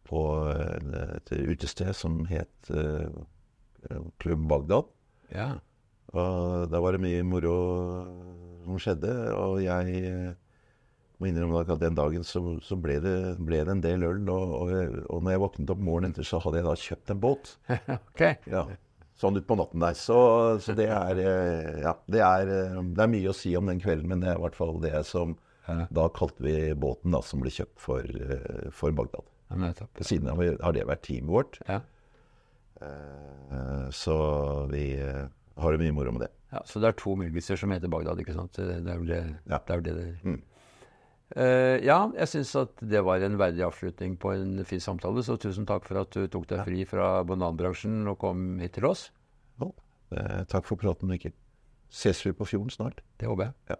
[0.07, 3.07] på et utested som het uh,
[4.19, 4.91] Klubb Bagdad.
[5.35, 5.49] Ja.
[6.15, 7.57] Og da var det mye moro
[8.65, 9.13] som skjedde.
[9.35, 10.37] Og jeg eh,
[11.19, 14.21] må innrømme at den dagen så, så ble, det, ble, det, en del øl.
[14.31, 17.25] Og, og, og når jeg våknet opp morgenen etter, så hadde jeg da kjøpt en
[17.25, 17.51] båt.
[17.99, 18.39] okay.
[18.49, 18.65] Ja,
[19.19, 19.99] sånn utpå natten der.
[19.99, 20.17] Så,
[20.63, 21.21] så det, er,
[21.83, 24.45] ja, det, er, det er mye å si om den kvelden, men det er i
[24.47, 25.35] hvert fall det som
[25.89, 29.25] da kalte vi båten da, som ble kjøpt for, eh, for Bagdad.
[29.49, 29.87] På.
[29.97, 31.57] Ved siden av har det vært teamet vårt.
[31.67, 31.79] Ja.
[32.81, 34.17] Eh, så
[34.71, 35.25] vi eh,
[35.59, 36.31] har det mye moro med det.
[36.53, 38.55] Ja, så det er to militser som heter Bagdad, ikke sant?
[38.57, 39.59] Det, er vel det Ja.
[39.59, 40.07] det, er det, det.
[40.23, 40.39] Mm.
[41.29, 45.35] Uh, ja, jeg syns at det var en verdig avslutning på en fin samtale, så
[45.37, 49.11] tusen takk for at du tok deg fri fra bananbransjen og kom hit til oss.
[49.61, 49.73] Jo,
[50.09, 51.35] Uh, takk for praten, Mikkel.
[51.93, 53.03] Ses vi på fjorden snart?
[53.21, 53.53] Det håper jeg.
[53.69, 53.75] Ja.